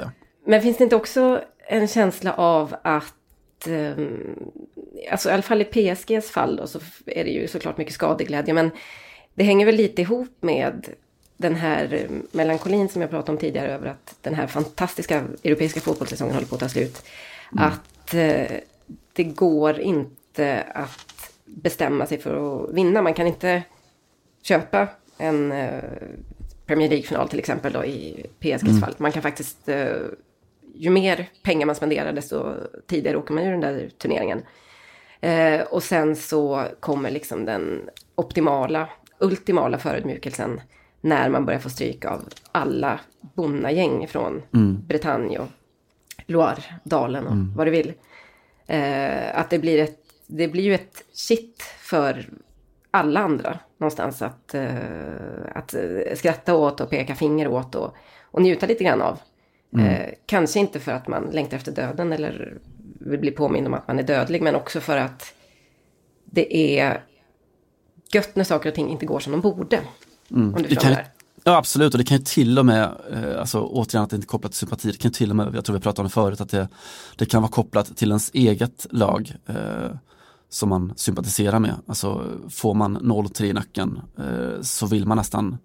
[0.46, 4.06] men finns det inte också en känsla av att eh,
[5.12, 8.54] alltså i alla fall i PSGs fall då, så är det ju såklart mycket skadeglädje,
[8.54, 8.72] men
[9.34, 10.90] det hänger väl lite ihop med
[11.40, 15.80] den här eh, melankolin som jag pratade om tidigare över att den här fantastiska europeiska
[15.80, 17.04] fotbollssäsongen håller på att ta slut.
[17.52, 17.66] Mm.
[17.66, 18.58] Att eh,
[19.14, 23.02] det går inte att bestämma sig för att vinna.
[23.02, 23.64] Man kan inte
[24.42, 24.88] köpa
[25.18, 25.84] en eh,
[26.66, 28.82] Premier League-final till exempel då i PSGs mm.
[28.82, 28.94] fall.
[28.98, 29.96] Man kan faktiskt, eh,
[30.76, 32.54] ju mer pengar man spenderar desto
[32.88, 34.42] tidigare åker man ur den där turneringen.
[35.22, 40.62] Eh, och sen så kommer liksom den optimala, ultimala förödmjukelsen
[41.02, 43.00] när man börjar få stryk av alla
[43.36, 44.88] bonnagäng från mm.
[44.88, 45.48] Bretagne och
[46.26, 47.54] Loire-dalen och mm.
[47.56, 47.94] vad du vill.
[48.68, 52.30] Eh, att det blir, ett, det blir ju ett shit för
[52.92, 54.76] alla andra någonstans att, eh,
[55.56, 55.76] att
[56.16, 59.20] skratta åt och peka finger åt och, och njuta lite grann av.
[59.74, 59.86] Mm.
[59.86, 62.58] Eh, kanske inte för att man längtar efter döden eller
[63.00, 65.34] vill bli påmind om att man är dödlig, men också för att
[66.26, 67.04] det är
[68.14, 69.80] gött när saker och ting inte går som de borde.
[70.32, 70.56] Mm.
[70.56, 70.96] Om du kan,
[71.44, 74.26] Ja absolut och det kan ju till och med, eh, alltså återigen att det inte
[74.26, 76.14] är kopplat till sympati, det kan till och med, jag tror vi pratade om det
[76.14, 76.68] förut, att det,
[77.16, 79.56] det kan vara kopplat till ens eget lag eh,
[80.50, 81.76] som man sympatiserar med.
[81.88, 85.58] Alltså får man 0-3 i nacken eh, så vill man nästan,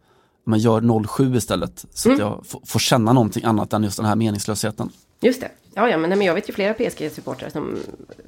[0.47, 2.17] man gör 0-7 istället så mm.
[2.17, 4.91] att jag får känna någonting annat än just den här meningslösheten.
[5.21, 7.79] Just det, ja, ja men, men jag vet ju flera PSG-supportrar som,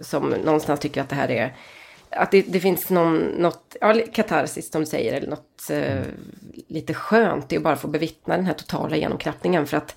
[0.01, 1.57] som någonstans tycker att det här är
[2.11, 6.03] att det, det, finns någon, något, ja, katarsis som du säger, eller något eh,
[6.69, 9.67] lite skönt i att bara få bevittna den här totala genomklappningen.
[9.67, 9.97] För att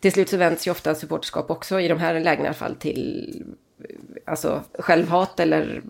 [0.00, 2.74] till slut så vänds ju ofta supporterskap också i de här lägena i alla fall
[2.74, 3.44] till
[4.24, 5.82] alltså, självhat eller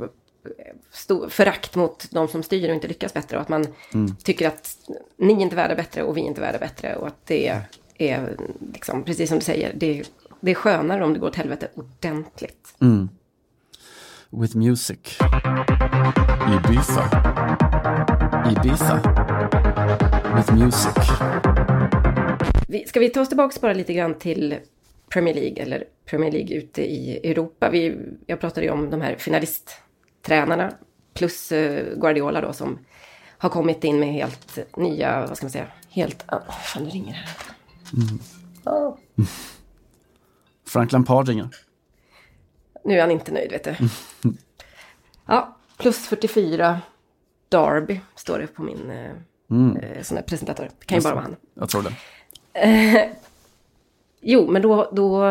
[0.90, 3.36] stor, förakt mot de som styr och inte lyckas bättre.
[3.36, 4.16] Och att man mm.
[4.16, 4.76] tycker att
[5.16, 6.96] ni är inte värda bättre och vi är inte värda bättre.
[6.96, 7.62] Och att det
[7.98, 8.36] är,
[8.72, 10.02] liksom, precis som du säger, det,
[10.40, 12.74] det är skönare om det går åt helvete ordentligt.
[12.80, 13.08] Mm
[14.30, 15.18] with music.
[16.54, 17.04] Ibiza.
[18.50, 18.96] Ibiza.
[20.36, 20.94] With music.
[22.86, 24.58] Ska vi ta oss tillbaka bara lite grann till
[25.08, 27.70] Premier League eller Premier League ute i Europa.
[27.70, 30.72] Vi, jag pratade ju om de här finalisttränarna
[31.14, 32.78] plus uh, Guardiola då som
[33.38, 36.24] har kommit in med helt nya, vad ska man säga, helt...
[36.32, 37.36] Oh, fan, det ringer här.
[37.96, 38.18] Mm.
[38.64, 38.96] Oh.
[40.66, 41.48] Frank Lampard ringer.
[42.84, 43.74] Nu är han inte nöjd, vet du.
[45.26, 46.80] Ja, plus 44
[47.48, 49.10] Darby står det på min eh,
[49.50, 49.76] mm.
[49.76, 50.70] eh, sån här presentator.
[50.78, 51.36] Det kan ju bara vara han.
[51.54, 51.92] Jag tror det.
[52.52, 53.08] Eh,
[54.20, 54.90] jo, men då...
[54.92, 55.22] då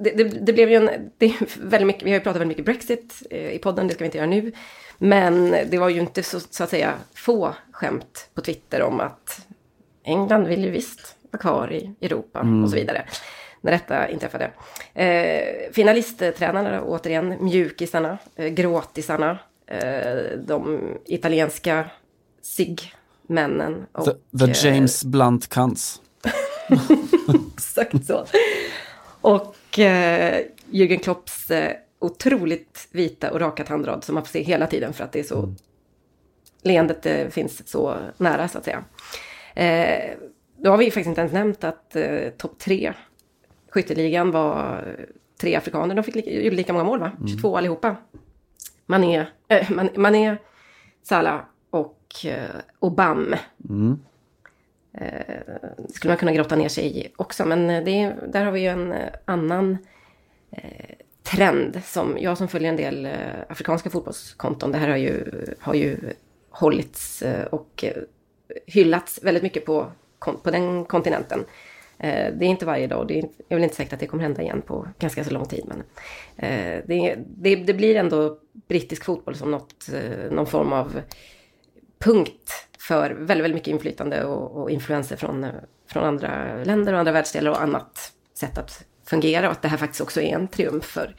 [0.00, 1.10] det, det, det, blev ju en...
[1.18, 3.94] Det är väldigt mycket, vi har ju pratat väldigt mycket Brexit eh, i podden, det
[3.94, 4.52] ska vi inte göra nu.
[4.98, 9.46] Men det var ju inte så, så att säga få skämt på Twitter om att
[10.02, 12.64] England vill ju visst vara kvar i Europa mm.
[12.64, 13.06] och så vidare
[13.64, 14.50] när detta inträffade.
[14.94, 21.90] Eh, finalisttränarna återigen, mjukisarna, eh, gråtisarna, eh, de italienska
[22.42, 23.86] SIG-männen.
[24.04, 26.00] The, the eh, James Blunt Cunts.
[27.54, 28.26] Exakt så.
[29.20, 34.66] Och eh, Jürgen Klopps eh, otroligt vita och raka tandrad som man får se hela
[34.66, 35.38] tiden för att det är så...
[35.38, 35.56] Mm.
[36.62, 38.84] Leendet eh, finns så nära så att säga.
[39.54, 40.16] Eh,
[40.56, 42.92] då har vi faktiskt inte ens nämnt att eh, topp tre
[43.74, 44.84] skytteligan var
[45.40, 45.94] tre afrikaner.
[45.94, 47.12] De fick lika, gjorde lika många mål, va?
[47.26, 47.58] 22 mm.
[47.58, 47.96] allihopa.
[48.86, 50.36] Mané, äh, Man, Mané
[51.02, 53.34] Salah och äh, Obam.
[53.70, 53.98] Mm.
[54.92, 55.44] Eh,
[55.94, 58.92] skulle man kunna grotta ner sig i också, men det, där har vi ju en
[58.92, 59.78] eh, annan
[60.50, 63.12] eh, trend som jag som följer en del eh,
[63.48, 64.72] afrikanska fotbollskonton.
[64.72, 65.24] Det här har ju,
[65.60, 65.98] har ju
[66.50, 67.84] hållits eh, och
[68.66, 71.44] hyllats väldigt mycket på, på den kontinenten.
[71.98, 74.22] Eh, det är inte varje dag det är, jag vill inte säga att det kommer
[74.22, 75.64] hända igen på ganska så lång tid.
[75.66, 75.78] Men
[76.36, 78.38] eh, det, det, det blir ändå
[78.68, 81.00] brittisk fotboll som något, eh, någon form av
[81.98, 85.46] punkt för väldigt, väldigt mycket inflytande och, och influenser från,
[85.86, 89.46] från andra länder och andra världsdelar och annat sätt att fungera.
[89.46, 91.16] Och att det här faktiskt också är en triumf för,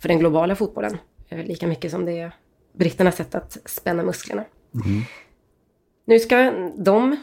[0.00, 0.98] för den globala fotbollen.
[1.28, 2.32] Lika mycket som det är
[2.72, 4.44] britternas sätt att spänna musklerna.
[4.74, 5.02] Mm.
[6.04, 7.16] Nu ska de,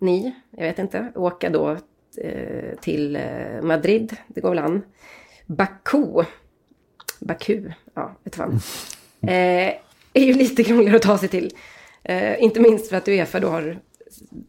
[0.00, 1.78] ni, jag vet inte, åka då
[2.80, 4.82] till eh, Madrid, det går väl an.
[5.46, 6.24] Baku,
[7.20, 8.60] Baku, ja, vet fan.
[9.22, 9.74] Eh,
[10.12, 11.54] är ju lite krångligare att ta sig till.
[12.02, 13.78] Eh, inte minst för att Uefa då har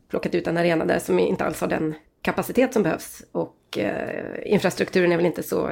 [0.09, 3.23] plockat ut en arena där som inte alls har den kapacitet som behövs.
[3.31, 5.71] Och eh, infrastrukturen är väl inte så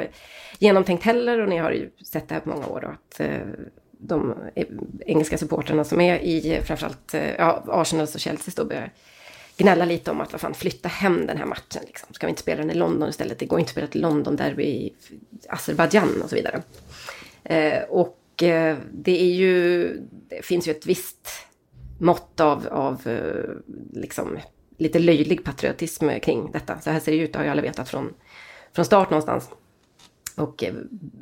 [0.59, 2.87] genomtänkt heller och ni har ju sett det här på många år då.
[2.87, 3.47] Att, eh,
[3.91, 4.35] de
[5.05, 8.91] engelska supporterna som är i framförallt ja, Arsenals och Chelseas då börjar
[9.57, 11.81] gnälla lite om att vad fan, flytta hem den här matchen.
[11.85, 12.13] Liksom.
[12.13, 13.39] Ska vi inte spela den i London istället?
[13.39, 14.93] Det går inte att spela ett London-derby i
[15.49, 16.61] Azerbajdzjan och så vidare.
[17.43, 19.87] Eh, och eh, det är ju,
[20.29, 21.29] det finns ju ett visst
[21.99, 23.49] mått av, av eh,
[23.93, 24.37] liksom,
[24.77, 26.79] lite löjlig patriotism kring detta.
[26.79, 28.13] Så här ser det ut, det har ju alla vetat från,
[28.73, 29.49] från start någonstans.
[30.35, 30.73] Och eh,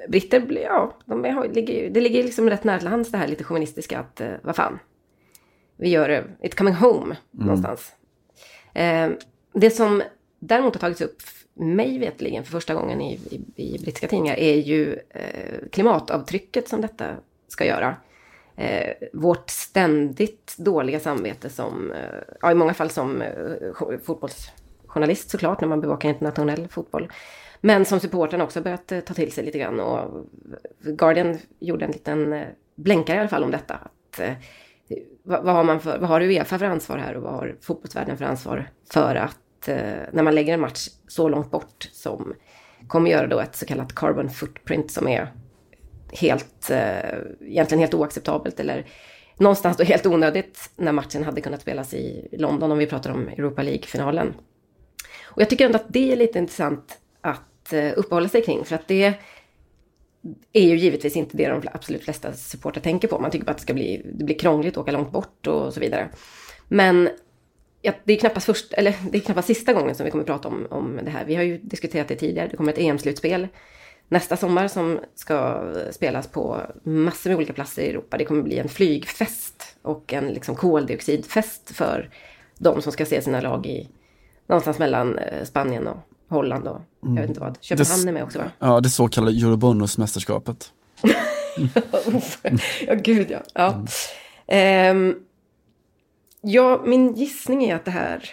[0.09, 3.43] britter, ja, de är, ligger, det ligger liksom rätt nära till hands det här lite
[3.43, 4.79] chauvinistiska att, eh, vad fan,
[5.77, 7.17] vi gör det, it's coming home mm.
[7.32, 7.93] någonstans.
[8.74, 9.09] Eh,
[9.53, 10.03] det som
[10.39, 11.22] däremot har tagits upp
[11.53, 16.82] mig vetligen för första gången i, i, i brittiska tidningar är ju eh, klimatavtrycket som
[16.82, 17.05] detta
[17.47, 17.95] ska göra.
[18.55, 25.61] Eh, vårt ständigt dåliga samvete som, eh, ja i många fall som eh, fotbollsjournalist såklart
[25.61, 27.11] när man bevakar internationell fotboll.
[27.61, 30.26] Men som supporten också börjat eh, ta till sig lite grann och
[30.80, 33.74] Guardian gjorde en liten eh, blänkare i alla fall om detta.
[33.74, 34.34] Att, eh,
[35.24, 38.17] vad, vad, har man för, vad har Uefa för ansvar här och vad har fotbollsvärlden
[38.17, 39.76] för ansvar för att eh,
[40.11, 42.34] när man lägger en match så långt bort som
[42.88, 45.28] kommer göra då ett så kallat carbon footprint som är
[46.11, 48.86] helt, eh, egentligen helt oacceptabelt eller
[49.38, 53.28] någonstans då helt onödigt när matchen hade kunnat spelas i London om vi pratar om
[53.28, 54.34] Europa League-finalen.
[55.24, 58.76] Och jag tycker ändå att det är lite intressant att eh, uppehålla sig kring för
[58.76, 59.13] att det
[60.53, 63.19] är ju givetvis inte det de absolut flesta supportrar tänker på.
[63.19, 65.74] Man tycker bara att det ska bli, det blir krångligt att åka långt bort och
[65.74, 66.09] så vidare.
[66.67, 67.09] Men
[67.82, 70.28] ja, det är knappast först, eller det är knappast sista gången som vi kommer att
[70.28, 71.26] prata om, om det här.
[71.26, 72.47] Vi har ju diskuterat det tidigare.
[72.47, 73.47] Det kommer ett EM-slutspel
[74.11, 75.36] nästa sommar som ska
[75.76, 78.17] eh, spelas på massor med olika platser i Europa.
[78.17, 82.09] Det kommer bli en flygfest och en liksom koldioxidfest för
[82.57, 83.89] de som ska se sina lag i
[84.47, 85.97] någonstans mellan eh, Spanien och
[86.28, 87.57] Holland och jag vet inte vad.
[87.61, 88.51] Köpenhamn är med också va?
[88.59, 90.71] Ja, det så kallade Eurobonus-mästerskapet.
[92.87, 93.39] ja, gud ja.
[93.53, 93.85] Ja.
[94.47, 95.07] Mm.
[95.07, 95.19] Um,
[96.41, 98.29] ja, min gissning är att det här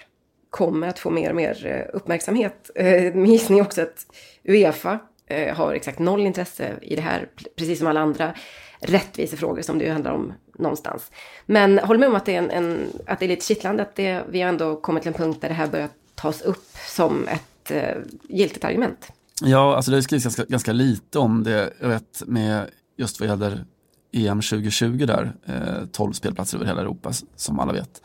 [0.51, 2.71] kommer att få mer och mer eh, uppmärksamhet.
[2.81, 4.07] Uh, min gissning är också att
[4.45, 4.99] Uefa
[5.33, 8.35] uh, har exakt noll intresse i det här, precis som alla andra
[8.81, 11.11] rättvisefrågor som det ju handlar om någonstans.
[11.47, 13.97] Men håll med om att det är, en, en att det är lite kittlande att
[13.97, 17.29] det, vi har ändå kommit till en punkt där det här börjar tas upp som
[17.29, 17.97] ett eh,
[18.29, 19.13] giltigt argument.
[19.43, 21.73] Ja, alltså det skrivs ganska, ganska lite om det.
[21.81, 23.65] Jag vet med just vad gäller
[24.13, 28.03] EM 2020 där, eh, 12 spelplatser över hela Europa som alla vet.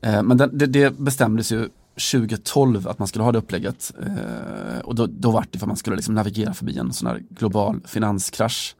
[0.00, 1.68] Eh, men det, det, det, bestämdes ju
[2.12, 3.92] 2012 att man skulle ha det upplägget.
[4.06, 7.08] Eh, och då, då var det för att man skulle liksom navigera förbi en sån
[7.08, 8.76] här global finanskrasch.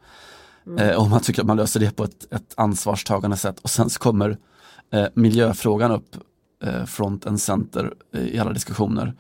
[0.67, 0.79] Mm.
[0.79, 3.59] Eh, och man tycker att man löser det på ett, ett ansvarstagande sätt.
[3.63, 4.39] Och sen så kommer
[4.93, 6.17] eh, miljöfrågan upp
[6.87, 9.15] front and center i alla diskussioner.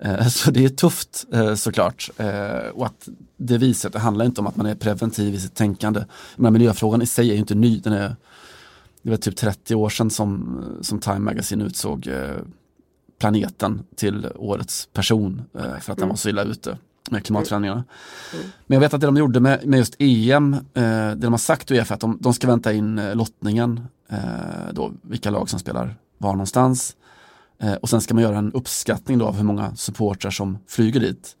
[0.00, 2.10] Eh, så det är tufft eh, såklart.
[2.16, 5.40] Eh, och att det visar att det handlar inte om att man är preventiv i
[5.40, 6.04] sitt tänkande.
[6.36, 7.78] Men miljöfrågan i sig är ju inte ny.
[7.78, 8.16] Den är,
[9.02, 12.10] det var typ 30 år sedan som, som Time Magazine utsåg
[13.18, 16.16] planeten till årets person för att den var mm.
[16.16, 16.78] så illa ute
[17.10, 17.84] med klimatförändringarna.
[18.34, 18.46] Mm.
[18.66, 21.70] Men jag vet att det de gjorde med, med just EM, det de har sagt
[21.70, 23.80] är att de, de ska vänta in lottningen,
[24.72, 26.96] då, vilka lag som spelar var någonstans.
[27.62, 31.00] Eh, och sen ska man göra en uppskattning då av hur många supportrar som flyger
[31.00, 31.36] dit.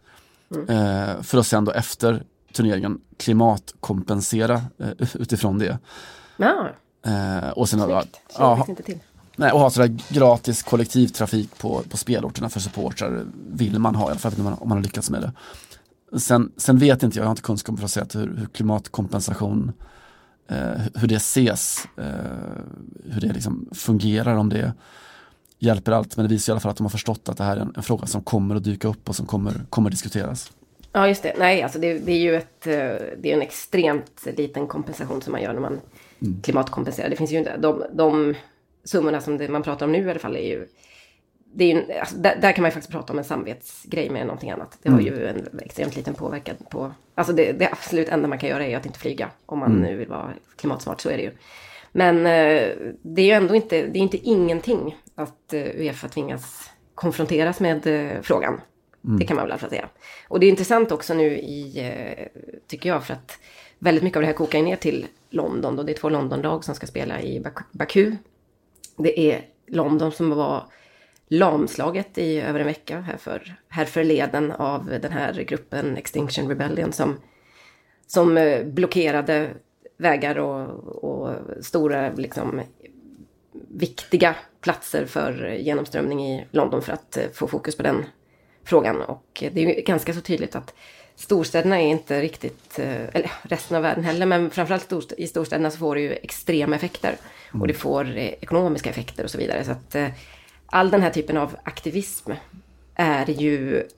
[0.54, 0.68] Mm.
[0.68, 5.78] Eh, för att sen då efter turneringen klimatkompensera eh, utifrån det.
[6.36, 6.68] Ja.
[7.06, 8.04] Eh, och sen, ja,
[8.38, 8.98] ja, inte till.
[9.36, 14.10] Nej, och ha sådär gratis kollektivtrafik på, på spelorterna för supportrar vill man ha, i
[14.10, 15.32] alla fall om man, om man har lyckats med det.
[16.18, 19.72] Sen, sen vet inte jag, jag har inte kunskap för att säga hur, hur klimatkompensation,
[20.48, 22.04] eh, hur det ses, eh,
[23.04, 24.72] hur det liksom fungerar, om det
[25.60, 26.16] hjälper allt.
[26.16, 27.72] Men det visar i alla fall att de har förstått att det här är en,
[27.76, 30.52] en fråga som kommer att dyka upp och som kommer, kommer diskuteras.
[30.92, 31.34] Ja, just det.
[31.38, 32.72] Nej, alltså det, det är ju ett, eh,
[33.18, 35.80] det är en extremt liten kompensation som man gör när man
[36.20, 36.42] mm.
[36.42, 37.08] klimatkompenserar.
[37.08, 38.34] Det finns ju inte, de, de
[38.84, 40.66] summorna som det, man pratar om nu i alla fall är ju
[41.52, 44.26] det är ju, alltså, där, där, kan man ju faktiskt prata om en samvetsgrej med
[44.26, 44.78] någonting annat.
[44.82, 45.14] Det har mm.
[45.14, 46.92] ju en extremt liten påverkan på...
[47.14, 49.30] Alltså det, det absolut enda man kan göra är att inte flyga.
[49.46, 49.82] Om man mm.
[49.82, 51.30] nu vill vara klimatsmart så är det ju.
[51.92, 56.70] Men eh, det är ju ändå inte, det är inte ingenting att eh, Uefa tvingas
[56.94, 58.60] konfronteras med eh, frågan.
[59.04, 59.18] Mm.
[59.18, 59.88] Det kan man väl säga.
[60.28, 61.92] Och det är intressant också nu i,
[62.66, 63.38] tycker jag, för att
[63.78, 65.76] väldigt mycket av det här kokar ner till London.
[65.76, 68.16] Då det är två Londonlag som ska spela i Baku.
[68.96, 70.64] Det är London som var
[71.28, 76.92] lamslaget i över en vecka här, för, här förleden av den här gruppen Extinction Rebellion
[76.92, 77.16] som,
[78.06, 79.50] som blockerade
[79.96, 80.68] vägar och,
[81.04, 82.60] och stora liksom,
[83.70, 88.04] viktiga platser för genomströmning i London för att eh, få fokus på den
[88.64, 89.00] frågan.
[89.00, 90.74] Och det är ju ganska så tydligt att
[91.16, 95.78] storstäderna är inte riktigt, eh, eller resten av världen heller, men framförallt i storstäderna så
[95.78, 97.16] får det ju extrema effekter.
[97.60, 99.64] Och det får eh, ekonomiska effekter och så vidare.
[99.64, 99.96] Så att
[100.66, 102.32] all den här typen av aktivism
[102.94, 103.88] är ju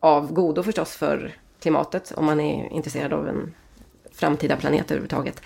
[0.00, 3.54] av godo förstås för klimatet om man är intresserad av en
[4.12, 5.42] framtida planet överhuvudtaget.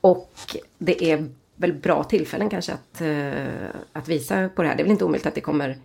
[0.00, 0.32] Och
[0.78, 4.76] det är väl bra tillfällen kanske att, eh, att visa på det här.
[4.76, 5.78] Det är väl inte omöjligt att det kommer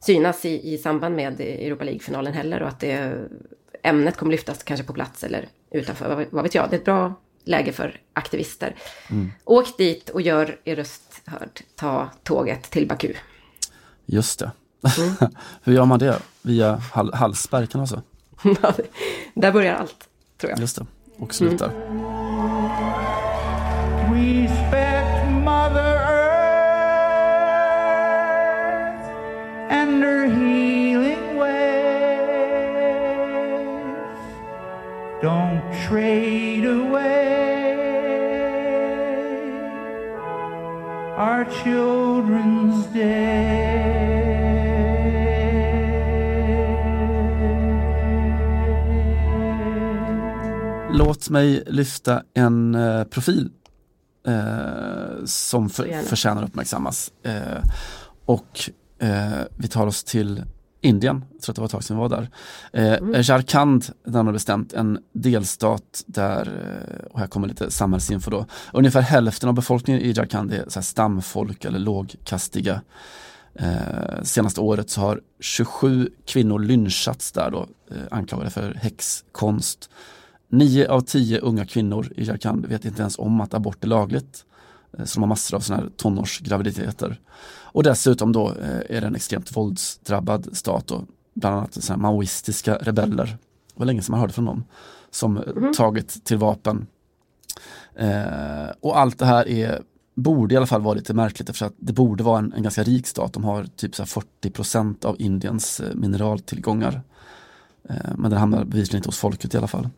[0.00, 3.14] synas i, i samband med Europa League-finalen heller och att det,
[3.82, 6.14] ämnet kommer lyftas kanske på plats eller utanför.
[6.14, 7.14] Vad, vad vet jag, det är ett bra
[7.44, 8.76] läge för aktivister.
[9.10, 9.32] Mm.
[9.44, 11.60] Åk dit och gör er röst hörd.
[11.74, 13.14] Ta tåget till Baku.
[14.06, 14.50] Just det.
[14.98, 15.14] Mm.
[15.62, 16.18] Hur gör man det?
[16.42, 18.02] Via kan man säga?
[19.34, 20.08] Där börjar allt,
[20.40, 20.60] tror jag.
[20.60, 20.86] Just det,
[21.18, 21.68] och slutar.
[21.68, 21.99] Mm.
[35.86, 37.70] Trade away
[41.16, 43.90] our children's day.
[50.92, 53.50] Låt mig lyfta en eh, profil
[54.26, 57.12] eh, som för, förtjänar uppmärksammas.
[57.22, 57.62] Eh,
[58.24, 60.42] och eh, vi tar oss till
[60.80, 62.30] Indien, jag tror att det var ett tag sedan vi var där.
[62.72, 63.22] Eh, mm.
[63.22, 69.48] Jharkhand, närmare bestämt, en delstat där, eh, och här kommer lite samhällsinfo då, ungefär hälften
[69.48, 72.80] av befolkningen i Jharkhand är så stamfolk eller lågkastiga.
[73.54, 79.90] Eh, senaste året så har 27 kvinnor lynchats där då, eh, anklagade för häxkonst.
[80.48, 84.44] Nio av tio unga kvinnor i Jharkhand vet inte ens om att abort är lagligt.
[84.98, 87.20] Eh, så de har massor av sådana här tonårsgraviditeter.
[87.72, 92.74] Och dessutom då eh, är det en extremt våldsdrabbad stat och bland annat sådana maoistiska
[92.76, 93.26] rebeller.
[93.26, 93.38] Det
[93.74, 94.64] var länge sedan man hörde från dem.
[95.10, 95.72] Som mm.
[95.72, 96.86] tagit till vapen.
[97.94, 99.82] Eh, och allt det här är,
[100.14, 103.06] borde i alla fall vara lite märkligt att det borde vara en, en ganska rik
[103.06, 103.32] stat.
[103.32, 107.02] De har typ så 40% av Indiens mineraltillgångar.
[107.88, 109.88] Eh, men den hamnar bevisligen inte hos folket i alla fall.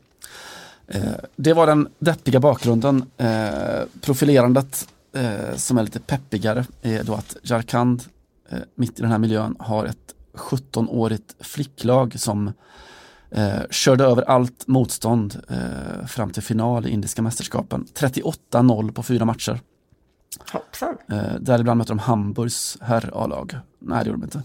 [0.89, 1.03] Eh,
[1.37, 3.05] det var den deppiga bakgrunden.
[3.17, 8.03] Eh, profilerandet eh, som är lite peppigare är då att Jarkand
[8.75, 12.53] mitt i den här miljön har ett 17-årigt flicklag som
[13.31, 17.87] eh, körde över allt motstånd eh, fram till final i Indiska mästerskapen.
[17.95, 19.61] 38-0 på fyra matcher.
[20.53, 20.97] Hoppsan.
[21.13, 23.59] Eh, däribland mötte de Hamburgs herr A-lag.
[23.79, 24.43] Nej, det gjorde de inte.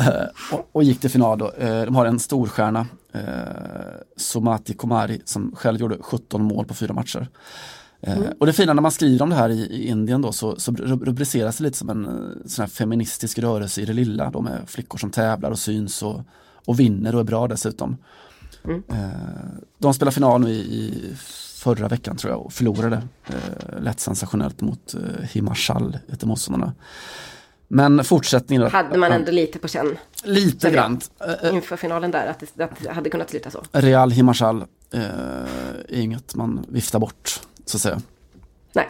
[0.00, 1.52] Eh, och, och, gick till final då.
[1.52, 3.22] Eh, de har en storstjärna, eh,
[4.16, 7.28] Somati Komari, som själv gjorde 17 mål på fyra matcher.
[8.00, 8.32] Mm.
[8.40, 10.72] Och det fina när man skriver om det här i, i Indien då så, så
[10.72, 12.06] rubriceras det lite som en
[12.46, 14.30] sån här feministisk rörelse i det lilla.
[14.30, 16.20] De är flickor som tävlar och syns och,
[16.64, 17.96] och vinner och är bra dessutom.
[18.64, 18.82] Mm.
[19.78, 21.14] De spelar final nu i, i,
[21.64, 26.72] förra veckan tror jag och förlorade eh, lätt sensationellt mot eh, Himachal, heter motståndarna.
[27.68, 29.96] Men fortsättningen Hade man ändå lite på känn?
[30.24, 31.00] Lite grann.
[31.52, 33.62] Inför finalen där, att det, att det hade kunnat sluta så?
[33.72, 35.02] Real Himachal eh,
[35.88, 38.00] är inget man viftar bort, så att säga.
[38.72, 38.88] Nej.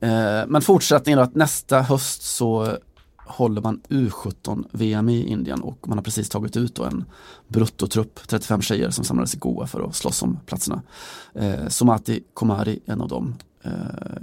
[0.00, 2.78] Eh, men fortsättningen då, att nästa höst så
[3.16, 7.04] håller man U17-VM i Indien och man har precis tagit ut då en
[7.48, 10.82] bruttotrupp, 35 tjejer som samlades i Goa för att slåss om platserna.
[11.34, 13.34] Eh, Somati Komari, en av dem.
[13.62, 13.72] Eh,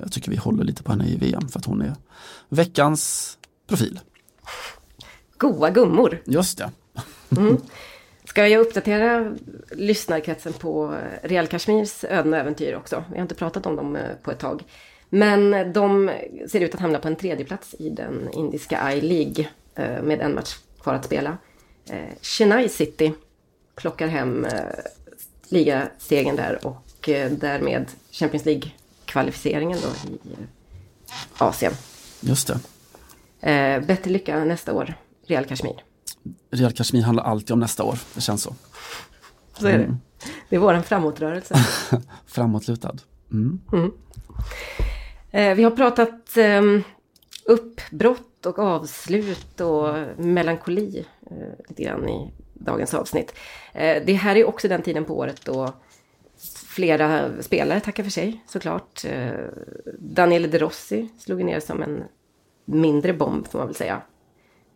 [0.01, 1.95] jag tycker vi håller lite på henne i VM för att hon är
[2.49, 3.37] veckans
[3.67, 3.99] profil.
[5.37, 6.21] Goa gummor.
[6.25, 6.71] Just det.
[7.37, 7.57] Mm.
[8.23, 9.35] Ska jag uppdatera
[9.71, 13.03] lyssnarkretsen på Real Kashmirs öden och äventyr också?
[13.09, 14.63] Vi har inte pratat om dem eh, på ett tag.
[15.09, 16.11] Men de
[16.47, 20.35] ser ut att hamna på en tredje plats i den indiska I-League eh, med en
[20.35, 21.37] match kvar att spela.
[21.89, 23.13] Eh, Chennai City
[23.75, 24.47] plockar hem
[25.49, 30.19] ligasegern där och därmed Champions League-kvalificeringen då i
[31.37, 31.73] Asien.
[32.21, 32.59] Just det.
[33.45, 34.93] Eh, bättre lycka nästa år,
[35.27, 35.83] Real Kashmir.
[36.51, 38.55] Real Kashmir handlar alltid om nästa år, det känns så.
[39.59, 39.83] Så är det.
[39.83, 39.97] Mm.
[40.49, 41.55] Det är våran framåtrörelse.
[42.25, 42.95] Framåtlutad.
[43.31, 43.61] Mm.
[43.73, 43.91] Mm.
[45.31, 46.61] Eh, vi har pratat eh,
[47.45, 53.33] uppbrott och avslut och melankoli eh, lite grann i dagens avsnitt.
[53.73, 55.73] Eh, det här är också den tiden på året då
[56.67, 59.05] flera spelare tackar för sig såklart.
[59.05, 59.31] Eh,
[59.99, 62.03] Daniele De Rossi slog ner som en
[62.65, 64.01] mindre bomb får man väl säga.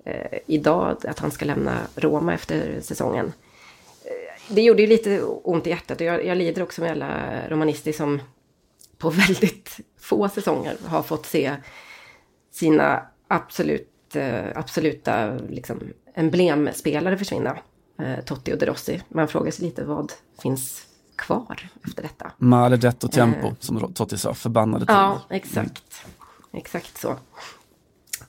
[0.06, 3.26] Eh, idag att han ska lämna Roma efter säsongen.
[4.06, 7.42] Eh, det gjorde ju lite ont i hjärtat och jag, jag lider också med alla
[7.50, 8.22] romanister som
[8.98, 11.56] på väldigt få säsonger har fått se
[12.52, 15.80] sina absolut, eh, absoluta liksom,
[16.14, 17.58] emblemspelare försvinna.
[18.00, 19.02] Eh, Totti och De Rossi.
[19.10, 20.86] Man frågar sig lite vad finns
[21.16, 22.32] kvar efter detta.
[22.38, 24.94] Maledetto tempo, eh, som Totti sa, förbannade tider.
[24.94, 26.06] Ja, exakt.
[26.52, 27.16] Exakt så.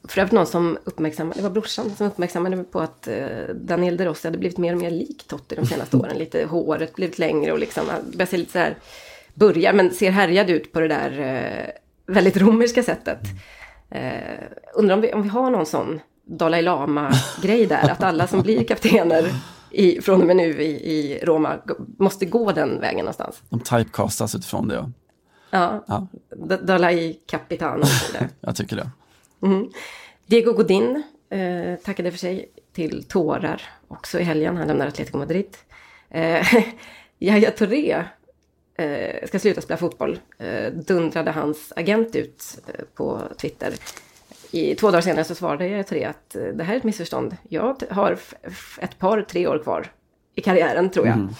[0.08, 4.04] För övrigt någon som uppmärksammade, det var brorsan som uppmärksammade på att eh, Daniel De
[4.04, 6.18] Rossi hade blivit mer och mer lik Totti de senaste åren.
[6.18, 8.76] Lite håret blivit längre och liksom, börjar se lite så här,
[9.34, 13.20] börjar men ser härjad ut på det där eh, väldigt romerska sättet.
[13.90, 14.44] Eh,
[14.74, 18.64] undrar om vi, om vi har någon sån Dalai Lama-grej där, att alla som blir
[18.64, 19.24] kaptener
[19.70, 21.58] i, från och med nu i, i Roma
[21.98, 23.42] måste gå den vägen någonstans.
[23.48, 24.74] De typecastas utifrån det.
[24.74, 24.92] Ja,
[25.50, 25.82] ja.
[25.86, 26.56] ja.
[26.56, 27.84] Dalai Capitano.
[28.40, 28.90] Jag tycker det.
[29.42, 29.70] Mm.
[30.26, 34.56] Diego Godin eh, tackade för sig till tårar också i helgen.
[34.56, 35.56] Han lämnar Atletico Madrid.
[36.10, 36.46] Eh,
[37.18, 38.04] Yahya Touré
[38.74, 43.74] eh, ska sluta spela fotboll, eh, dundrade hans agent ut eh, på Twitter.
[44.50, 47.36] I, två dagar senare så svarade Yahya Touré att eh, det här är ett missförstånd.
[47.48, 48.18] Jag har
[48.80, 49.86] ett par, tre år kvar
[50.34, 51.16] i karriären tror jag.
[51.16, 51.30] Mm.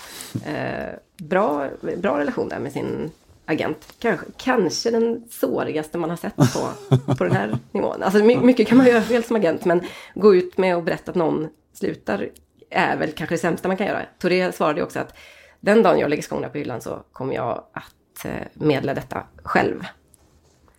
[0.47, 3.11] Eh, bra, bra relation där med sin
[3.51, 3.95] agent.
[3.99, 6.69] Kanske, kanske den sårigaste man har sett på,
[7.15, 8.03] på den här nivån.
[8.03, 9.81] Alltså mycket kan man göra fel som agent, men
[10.15, 12.29] gå ut med och berätta att någon slutar
[12.71, 14.03] är väl kanske det sämsta man kan göra.
[14.19, 15.17] Toré svarade också att
[15.61, 19.85] den dagen jag lägger skorna på hyllan så kommer jag att eh, medla detta själv.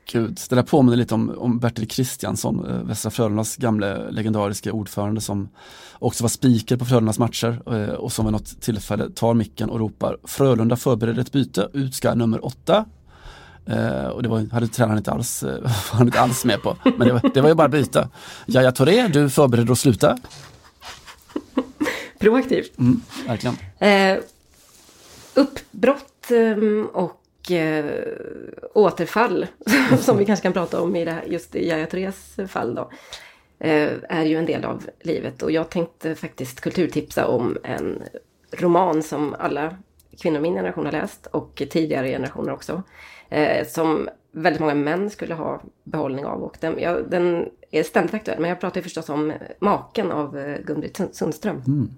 [0.05, 5.21] Gud, det där påminner lite om, om Bertil Kristiansson, eh, Västra Frölundas gamle legendariska ordförande
[5.21, 5.49] som
[5.99, 9.79] också var speaker på Frölundas matcher eh, och som vid något tillfälle tar micken och
[9.79, 12.85] ropar Frölunda förbereder ett byte, ut ska nummer åtta.
[13.65, 17.07] Eh, och det var, hade tränaren inte alls, eh, han inte alls med på, men
[17.07, 18.09] det var, det var ju bara byta.
[18.45, 20.17] Jaja Toré, du förbereder att sluta?
[22.19, 22.79] Proaktivt.
[22.79, 23.57] Mm, verkligen.
[23.79, 24.17] Eh,
[25.33, 28.03] uppbrott ehm, och och eh,
[28.73, 29.47] återfall,
[29.99, 32.89] som vi kanske kan prata om i det här, just i Yahya Tourés fall då,
[33.59, 35.41] eh, är ju en del av livet.
[35.41, 38.03] Och jag tänkte faktiskt kulturtipsa om en
[38.51, 39.77] roman som alla
[40.21, 42.83] kvinnor i min generation har läst och tidigare generationer också.
[43.29, 46.43] Eh, som väldigt många män skulle ha behållning av.
[46.43, 50.37] Och den, ja, den är ständigt aktuell, men jag pratar ju förstås om Maken av
[50.37, 51.63] eh, Gun-Britt Sundström.
[51.67, 51.89] Mm.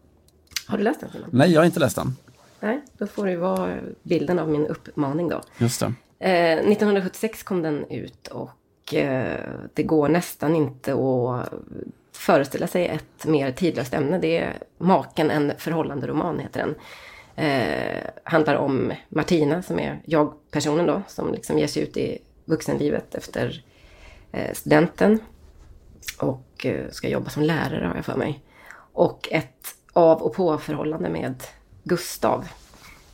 [0.68, 1.10] Har du läst den?
[1.32, 2.16] Nej, jag har inte läst den.
[2.64, 5.41] Nej, då får det vara bilden av min uppmaning då.
[5.57, 5.93] Just det.
[6.20, 11.53] Eh, 1976 kom den ut och eh, det går nästan inte att
[12.11, 14.20] föreställa sig ett mer tidlöst ämne.
[14.20, 16.76] Det är Maken, en förhållande roman heter den.
[17.36, 23.16] Eh, handlar om Martina som är jag-personen då, som liksom ger sig ut i vuxenlivet
[23.16, 23.64] efter
[24.32, 25.20] eh, studenten.
[26.20, 28.43] Och eh, ska jobba som lärare har jag för mig.
[28.93, 31.43] Och ett av och på-förhållande med
[31.84, 32.48] Gustav.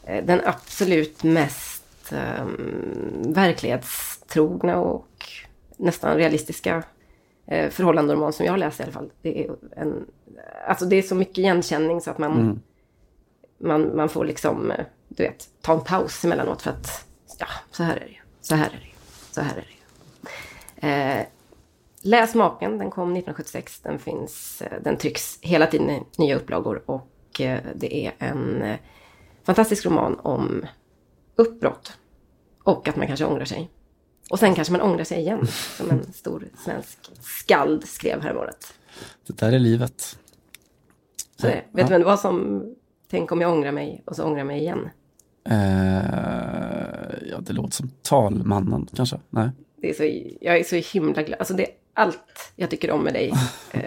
[0.03, 5.07] Eh, den absolut mest um, verklighetstrogna och
[5.77, 6.83] nästan realistiska
[7.47, 9.11] eh, förhållanderoman som jag har läst i alla fall.
[9.21, 10.05] Det är, en,
[10.67, 12.59] alltså det är så mycket igenkänning så att man, mm.
[13.57, 17.05] man, man får liksom, eh, du vet, ta en paus emellanåt för att,
[17.39, 18.89] ja, så här är det så här är det
[19.31, 19.65] så här är
[20.75, 21.25] det eh,
[22.01, 27.07] Läs Maken, den kom 1976, den finns, den trycks hela tiden i nya upplagor och
[27.41, 28.77] Eh, det är en eh,
[29.43, 30.65] fantastisk roman om
[31.35, 31.97] uppbrott.
[32.63, 33.69] Och att man kanske ångrar sig.
[34.29, 38.73] Och sen kanske man ångrar sig igen, som en stor svensk skald skrev häromåret.
[39.27, 40.17] Det där är livet.
[41.35, 42.63] Så det, vet du det var som
[43.11, 44.89] Tänk om jag ångrar mig och så ångrar jag mig igen?
[45.51, 45.55] Uh,
[47.29, 49.19] ja, det låter som talmannen kanske.
[49.29, 49.49] Nej.
[49.81, 50.03] Det är så,
[50.41, 51.39] jag är så himla glad.
[51.39, 51.67] Alltså det
[51.99, 53.33] allt jag tycker om med dig
[53.75, 53.81] uh,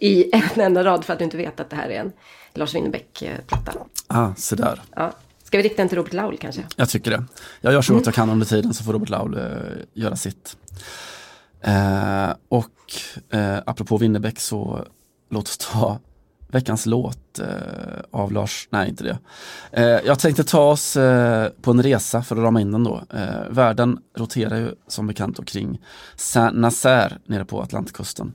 [0.00, 2.12] i en enda rad för att du inte vet att det här är en
[2.54, 3.72] Lars Winnerbäck-platta.
[4.06, 4.82] Ah, där.
[4.96, 5.12] Ja.
[5.44, 6.62] Ska vi rikta den till Robert Laul kanske?
[6.76, 7.24] Jag tycker det.
[7.60, 8.06] Jag gör så gott mm.
[8.06, 9.42] jag kan under tiden så får Robert Laul eh,
[9.92, 10.56] göra sitt.
[11.60, 12.70] Eh, och
[13.30, 14.86] eh, apropå Winnerbäck så
[15.30, 15.98] låt oss ta
[16.48, 17.46] veckans låt eh,
[18.10, 19.18] av Lars, nej inte det.
[19.72, 23.02] Eh, jag tänkte ta oss eh, på en resa för att rama in den då.
[23.50, 25.80] Världen roterar ju som bekant kring
[26.16, 28.32] Saint-Nazaire nere på Atlantkusten.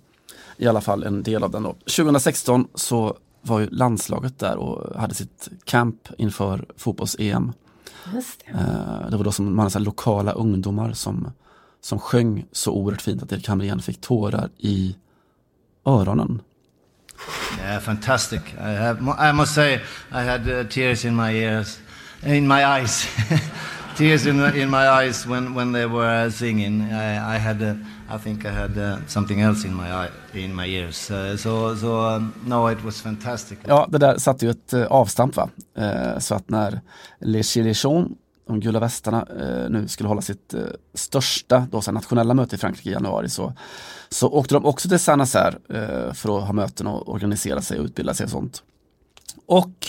[0.57, 1.74] I alla fall en del av den då.
[1.74, 7.53] 2016 så var ju landslaget där och hade sitt camp inför fotbolls-EM.
[8.14, 9.10] Det.
[9.10, 11.32] Det var då som man hade lokala ungdomar som,
[11.82, 14.95] som sjöng så oerhört fint att Erik Hamrén fick tårar i
[15.86, 16.41] öronen.
[17.57, 18.41] Yeah, fantastic.
[18.59, 21.80] I, have, I must say I had uh, tears in my ears,
[22.24, 23.07] in my eyes.
[23.95, 26.82] tears in, in my eyes when, when they were uh, singing.
[26.82, 27.74] I, I had uh,
[28.11, 31.11] I think I had uh, something else in my eye, in my ears.
[31.11, 33.59] Uh, so so um, no, it was fantastic.
[33.67, 35.49] Ja, det där satte ju ett uh, avstamp va.
[35.78, 36.82] Uh, så att när
[37.20, 38.11] Les Gilets jaunes,
[38.47, 40.61] de gula västarna, uh, nu skulle hålla sitt uh,
[40.93, 43.53] största då, så nationella möte i Frankrike i januari så,
[44.10, 47.86] så åkte de också till Saint-Nazaire eh, för att ha möten och organisera sig och
[47.86, 48.64] utbilda sig och sånt.
[49.45, 49.88] Och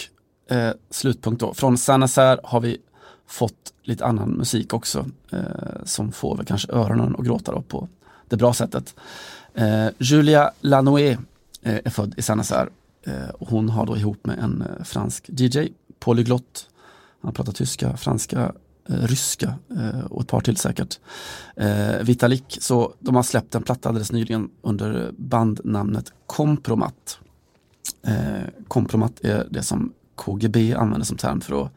[0.50, 2.78] eh, slutpunkt då, från Saint-Nazaire har vi
[3.26, 7.88] fått lite annan musik också eh, som får väl kanske öronen att gråta då på
[8.28, 8.94] det bra sättet.
[9.54, 11.18] Eh, Julia Lanoé
[11.62, 12.68] eh, är född i Saint-Nazaire
[13.02, 15.68] eh, hon har då ihop med en eh, fransk DJ,
[15.98, 16.68] polyglott.
[17.22, 18.52] Han pratar tyska, franska,
[18.90, 20.98] ryska eh, och ett par till säkert.
[21.56, 27.18] Eh, Vitalik, så de har släppt en platta alldeles nyligen under bandnamnet Kompromat.
[28.02, 31.72] Eh, kompromat är det som KGB använder som term för att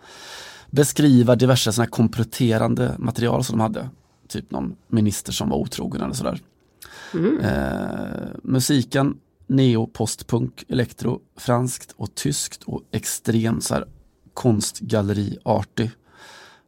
[0.69, 3.89] beskriva diverse sådana här komprometterande material som de hade.
[4.27, 6.41] Typ någon minister som var otrogen eller sådär.
[7.13, 7.39] Mm.
[7.39, 13.85] Eh, musiken, neo, postpunk, elektro, franskt och tyskt och extrem så här,
[14.33, 15.91] konstgalleriartig.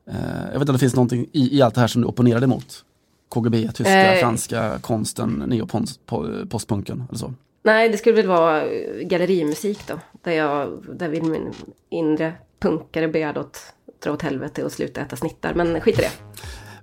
[0.10, 2.08] Eh, jag vet inte om det finns någonting i, i allt det här som du
[2.08, 2.86] opponerar dig mot?
[3.30, 4.20] KGB, tyska, Eh.
[4.20, 7.34] franska, konsten, neo, post, po- postpunken eller så.
[7.64, 8.64] Nej, det skulle väl vara
[9.04, 10.00] gallerimusik då.
[10.24, 11.52] Där, jag, där vill min
[11.90, 13.60] inre punkare börja åt,
[14.04, 15.54] dra åt helvete och sluta äta snittar.
[15.54, 16.12] Men skit i det.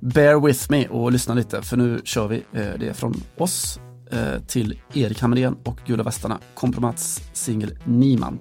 [0.00, 2.42] Bear with me och lyssna lite för nu kör vi eh,
[2.78, 6.38] det är från oss eh, till Erik Hamrén och Gula Västarna.
[6.54, 8.40] Kompromats singel Niemand.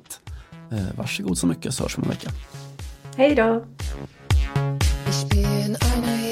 [0.98, 2.30] Varsågod så mycket så hörs vi om en vecka.
[3.18, 3.64] Hej då!
[5.12, 6.31] Ich bin ein